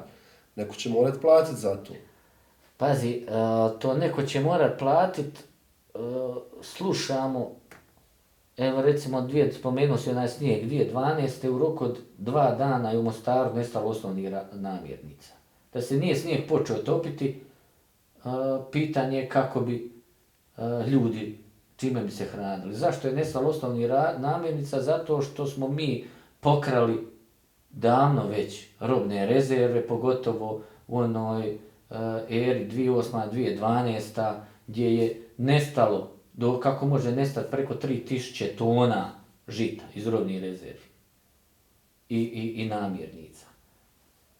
[0.55, 1.93] neko će morati platiti za to.
[2.77, 5.25] Pazi, uh, to neko će morat platit,
[5.93, 6.01] uh,
[6.61, 7.56] slušamo
[8.57, 11.49] evo recimo, dvije, spomenuo se onaj snijeg, 2012.
[11.49, 15.33] u roku od dva dana je u Mostaru nestalo osnovnih namirnica.
[15.73, 17.41] Da se nije snijeg počeo topiti,
[18.15, 18.29] e,
[18.71, 19.91] pitanje je kako bi
[20.57, 21.39] e, ljudi,
[21.75, 22.75] čime bi se hranili.
[22.75, 24.81] Zašto je nestalo osnovnih namirnica?
[24.81, 26.05] Zato što smo mi
[26.39, 27.07] pokrali
[27.69, 31.57] davno već robne rezerve, pogotovo u onoj e,
[32.29, 34.33] eri 2008-2012
[34.67, 39.11] gdje je nestalo do kako može nestati preko 3000 tona
[39.47, 40.87] žita iz robnih rezervi
[42.09, 43.45] i, i, i namirnica.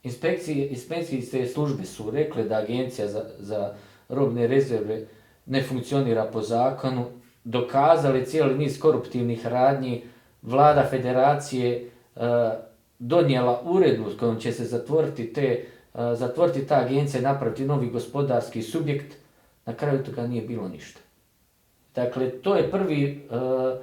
[0.04, 3.74] Inspekcije, inspekcijske službe su rekle da agencija za, za
[4.10, 5.06] robne rezerve
[5.46, 7.06] ne funkcionira po zakonu,
[7.44, 10.04] dokazali cijeli niz koruptivnih radnji,
[10.42, 12.22] vlada federacije uh,
[13.00, 18.62] donijela uredbu s kojom će se zatvoriti, te, uh, zatvoriti ta agencija, napraviti novi gospodarski
[18.62, 19.16] subjekt,
[19.66, 21.07] na kraju toga nije bilo ništa.
[21.98, 23.80] Dakle, to je prvi uh,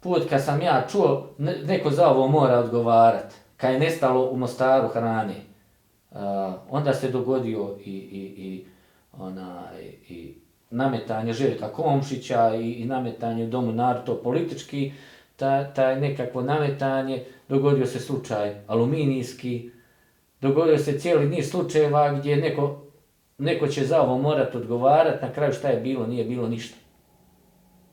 [0.00, 4.88] put kad sam ja čuo, neko za ovo mora odgovarati, kad je nestalo u Mostaru
[4.88, 5.34] hrane.
[6.10, 6.18] Uh,
[6.70, 8.64] onda se dogodio i, i, i,
[9.18, 9.62] ona,
[10.08, 10.34] i
[10.70, 14.92] nametanje Željka Komšića i, i nametanje u Domu Narto politički,
[15.36, 19.70] ta, taj nekakvo nametanje, dogodio se slučaj aluminijski,
[20.40, 22.82] dogodio se cijeli niz slučajeva gdje neko,
[23.38, 26.87] neko će za ovo morati odgovarati, na kraju šta je bilo, nije bilo ništa.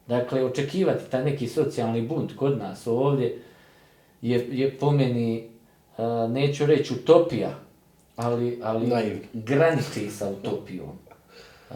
[0.08, 3.42] Dakle, očekivati ta neki socijalni bunt kod nas ovdje
[4.22, 5.50] je, je po meni,
[5.98, 7.50] uh, neću reći utopija,
[8.16, 10.90] ali, ali graniči sa utopijom.
[10.90, 11.76] Uh,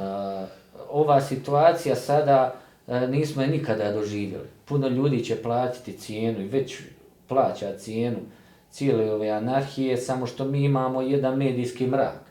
[0.89, 2.55] ova situacija sada
[2.87, 4.47] uh, nismo je nikada doživjeli.
[4.65, 6.77] Puno ljudi će platiti cijenu i već
[7.27, 8.17] plaća cijenu
[8.71, 12.28] cijele ove anarhije, samo što mi imamo jedan medijski mrak.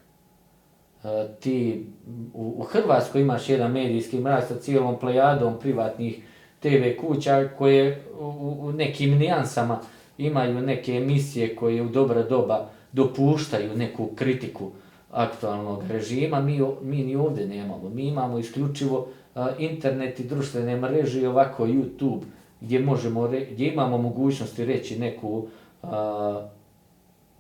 [1.09, 1.87] E, ti
[2.35, 6.23] u, u Hrvatskoj imaš jedan medijski mrak sa cijelom plejadom privatnih
[6.61, 9.81] TV kuća koje u, u nekim nijansama
[10.19, 14.71] imaju neke emisije koje u dobra doba dopuštaju neku kritiku
[15.11, 17.89] aktualnog režima, mi, mi ni ovdje nemamo.
[17.95, 22.21] Mi imamo isključivo a, internet i društvene mreže i ovako YouTube
[22.61, 25.47] gdje, možemo re, gdje imamo mogućnosti reći neku,
[25.83, 26.49] a,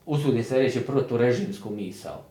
[0.06, 2.22] usudim se reći, proturežimsku misao.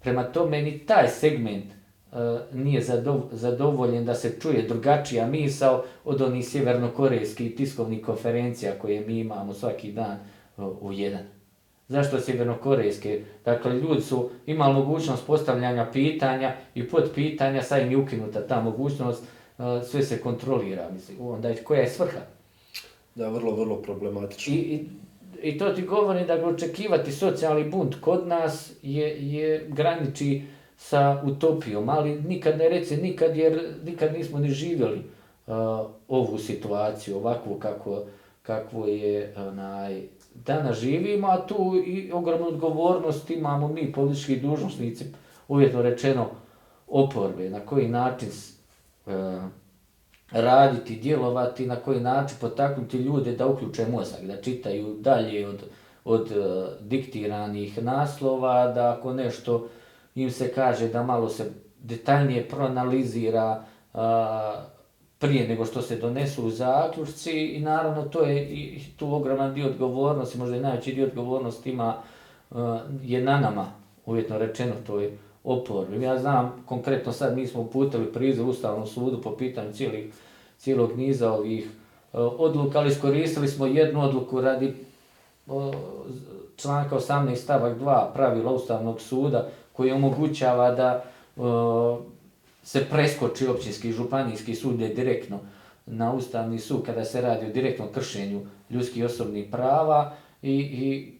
[0.00, 1.64] Prema tome, ni taj segment
[2.12, 2.18] uh,
[2.52, 9.18] nije zadov, zadovoljen da se čuje drugačija misao od onih sjevernokorejskih tiskovnih konferencija koje mi
[9.18, 10.16] imamo svaki dan
[10.56, 11.22] uh, u jedan.
[11.88, 13.24] Zašto sjevernokorejske?
[13.44, 18.60] Dakle, ljudi su imali mogućnost postavljanja pitanja i pod pitanja, sad im je ukinuta ta
[18.60, 19.22] mogućnost,
[19.58, 20.90] uh, sve se kontrolira.
[20.92, 22.20] Mislim, onda koja je svrha?
[23.14, 24.54] Da, vrlo, vrlo problematično.
[24.54, 24.86] I, i
[25.42, 30.42] I to ti govori da očekivati socijalni bunt kod nas je, je graniči
[30.76, 34.98] sa utopijom, ali nikad ne reci nikad jer nikad nismo ni živjeli
[35.46, 35.54] uh,
[36.08, 38.04] ovu situaciju, ovakvu kako,
[38.42, 40.02] kako je onaj,
[40.34, 45.04] danas živimo, a tu i ogromnu odgovornost imamo mi, politički dužnosnici,
[45.48, 46.26] uvjetno rečeno,
[46.88, 48.28] oporbe, na koji način
[49.06, 49.12] uh,
[50.30, 55.64] raditi, djelovati, na koji način potaknuti ljude da uključe mozak, da čitaju dalje od,
[56.04, 59.68] od uh, diktiranih naslova, da ako nešto
[60.14, 63.62] im se kaže da malo se detaljnije proanalizira
[63.94, 64.00] uh,
[65.18, 69.66] prije nego što se donesu u zaključci i naravno to je i tu ogroman dio
[69.66, 71.94] odgovornosti, možda i najveći dio odgovornosti ima
[72.50, 72.58] uh,
[73.02, 73.72] je na nama,
[74.06, 75.18] uvjetno rečeno, to je
[75.52, 76.02] oporbi.
[76.02, 80.14] Ja znam, konkretno sad mi smo uputili prizor u Ustavnom sudu po pitanju cijelih,
[80.58, 84.74] cijelog niza ovih e, odluka, ali iskoristili smo jednu odluku radi
[85.46, 85.74] uh,
[86.56, 91.04] članka 18 stavak 2 pravila Ustavnog suda koji omogućava da
[91.36, 91.40] e,
[92.62, 95.38] se preskoči općinski županijski sud direktno
[95.86, 100.12] na Ustavni sud kada se radi o direktnom kršenju ljudskih osobnih prava
[100.42, 101.17] i, i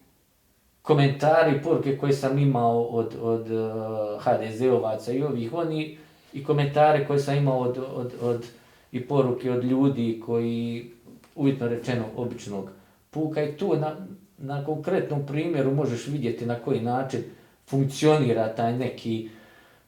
[0.89, 5.99] komentari, poruke koje sam imao od, od eh, uh, HDZ-ovaca i ovih, oni
[6.33, 8.47] i komentare koje sam imao od, od, od,
[8.93, 10.91] i poruke od ljudi koji,
[11.35, 12.71] uvjetno rečeno, običnog
[13.11, 13.43] puka.
[13.43, 13.97] I tu na,
[14.39, 17.23] na konkretnom primjeru možeš vidjeti na koji način
[17.67, 19.29] funkcionira taj neki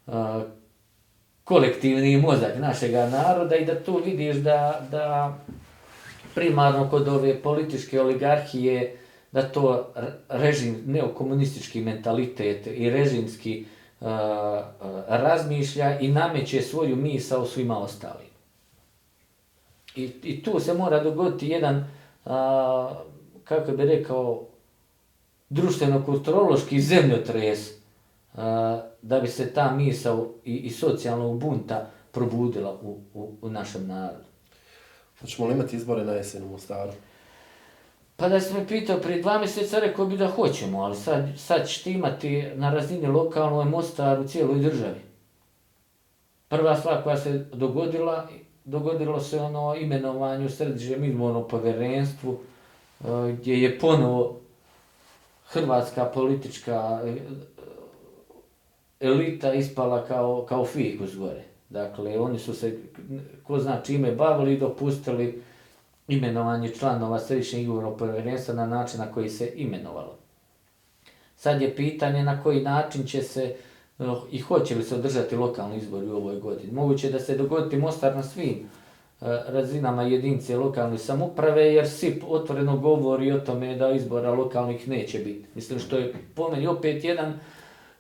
[0.07, 0.15] uh,
[1.45, 5.39] kolektivni mozak našega naroda i da tu vidiš da, da
[6.35, 9.00] primarno kod ove političke oligarhije
[9.33, 9.93] da to
[10.29, 13.65] režim, neokomunistički mentalitet i režimski
[14.01, 14.11] uh, uh,
[15.09, 18.25] razmišlja i nameće svoju misao svima ostali.
[19.97, 22.33] I, I tu se mora dogoditi jedan, uh,
[23.45, 24.47] kako bi rekao,
[25.49, 28.41] društveno-kulturološki zemljotres uh,
[29.03, 34.25] da bi se ta misao i, i socijalnog bunta probudila u, u, u našem narodu.
[35.21, 36.93] Hoćemo li imati izbore na jesen u Mostaru?
[38.21, 41.69] Pa da si me pitao prije dva mjeseca, rekao bi da hoćemo, ali sad, sad
[41.69, 45.01] ćete imati na razini lokalnoj Mostar u cijeloj državi.
[46.49, 48.29] Prva stvar koja se dogodila,
[48.65, 52.39] dogodilo se ono imenovanje u središnjem izbornom povjerenstvu,
[53.01, 54.41] e, gdje je ponovo
[55.47, 57.17] hrvatska politička e,
[59.01, 61.43] elita ispala kao, kao fikus gore.
[61.69, 62.79] Dakle, oni su se,
[63.43, 65.43] ko zna čime, bavili i dopustili
[66.11, 70.17] imenovanje članova središnjeg izbornog povjerenstva na način na koji se imenovalo.
[71.37, 73.55] Sad je pitanje na koji način će se
[73.99, 76.73] eh, i hoće li se održati lokalni izbori u ovoj godini.
[76.73, 78.55] Moguće da se dogoditi Mostar na svim
[79.21, 85.19] eh, razinama jedinice lokalne samuprave, jer SIP otvoreno govori o tome da izbora lokalnih neće
[85.19, 85.45] biti.
[85.55, 87.29] Mislim što je po meni opet jedan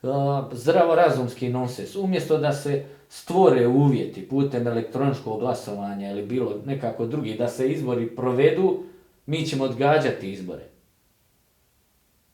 [0.03, 0.11] uh,
[0.53, 1.97] zdravorazumski nonsens.
[1.97, 8.16] Umjesto da se stvore uvjeti putem elektroničkog glasovanja ili bilo nekako drugi, da se izbori
[8.16, 8.82] provedu,
[9.27, 10.65] mi ćemo odgađati izbore.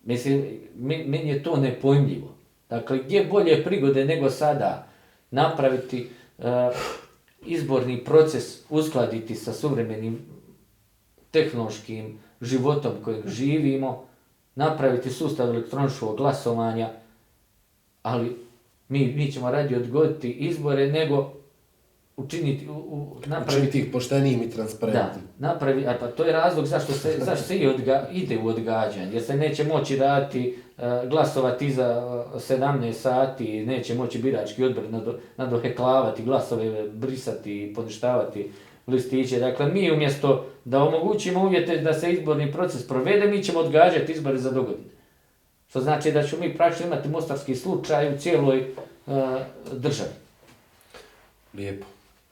[0.05, 0.61] Mislim,
[1.07, 2.35] meni je to nepojmljivo.
[2.69, 4.87] Dakle, gdje bolje prigode nego sada
[5.31, 6.09] napraviti
[6.39, 6.45] uh,
[7.47, 10.19] izborni proces, uskladiti sa suvremenim
[11.31, 14.05] tehnološkim životom kojeg živimo,
[14.55, 16.91] napraviti sustav elektroničkog glasovanja,
[18.03, 18.46] ali
[18.89, 21.33] mi, mi ćemo radi odgoditi izbore nego
[22.17, 23.57] učiniti, u, u, napraviti...
[23.57, 25.25] Učiniti ih poštenijim i transparentnim.
[25.39, 28.47] Da, napravi, a pa to je razlog zašto se, zašto se i odga, ide u
[28.47, 32.03] odgađanje, jer se neće moći dati uh, glasovati iza
[32.35, 34.85] 17 sati, neće moći birački odbor
[35.37, 38.51] nadoheklavati glasove, brisati, poništavati
[38.87, 39.39] listiće.
[39.39, 44.39] Dakle, mi umjesto da omogućimo uvjete da se izborni proces provede, mi ćemo odgađati izbore
[44.39, 44.96] za dogodine.
[45.71, 48.67] Što znači da ćemo mi praktično imati mostarski slučaj u cijeloj
[49.07, 49.15] uh,
[49.73, 50.11] državi.
[51.55, 51.87] Lijepo.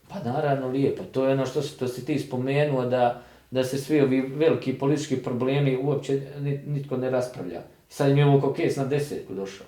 [0.08, 1.02] Pa naravno lijepo.
[1.04, 5.16] To je ono što, što si ti spomenuo da, da se svi ovi veliki politički
[5.16, 6.20] problemi uopće
[6.66, 7.60] nitko ne raspravlja.
[7.88, 9.66] Sad im je ovo kokes na desetku došao.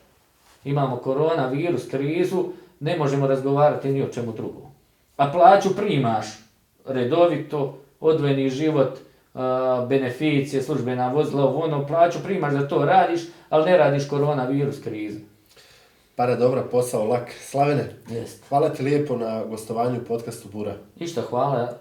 [0.65, 2.45] Imamo korona, virus, krizu,
[2.81, 4.63] ne možemo razgovarati ni o čemu drugom.
[5.17, 6.27] A plaću primaš
[6.87, 8.99] redovito, odvojeni život,
[9.89, 14.77] beneficije, službena vozila, ovo ono, plaću primaš da to radiš, ali ne radiš korona, virus,
[14.85, 15.19] krizu.
[16.15, 17.33] Para dobra, posao, lak.
[17.41, 18.45] Slavene, Jest.
[18.49, 20.75] hvala ti lijepo na gostovanju u podcastu Bura.
[20.97, 21.79] Išto hvala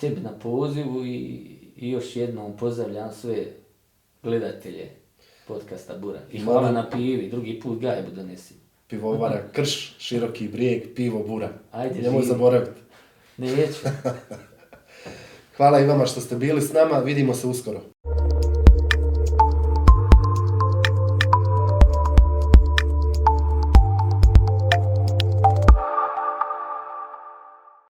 [0.00, 1.46] tebi na pozivu i,
[1.76, 3.44] i još jednom pozdravljam sve
[4.22, 4.90] gledatelje
[5.48, 6.18] podcasta Bura.
[6.30, 6.74] I hvala Molim.
[6.74, 8.54] na pivi, drugi put gajbu donesi.
[8.88, 11.48] Pivovara Krš, Široki brijeg, pivo Bura.
[11.70, 12.80] Ajde, Nemoj zaboraviti.
[13.36, 13.80] Neću.
[15.56, 17.80] hvala i vama što ste bili s nama, vidimo se uskoro.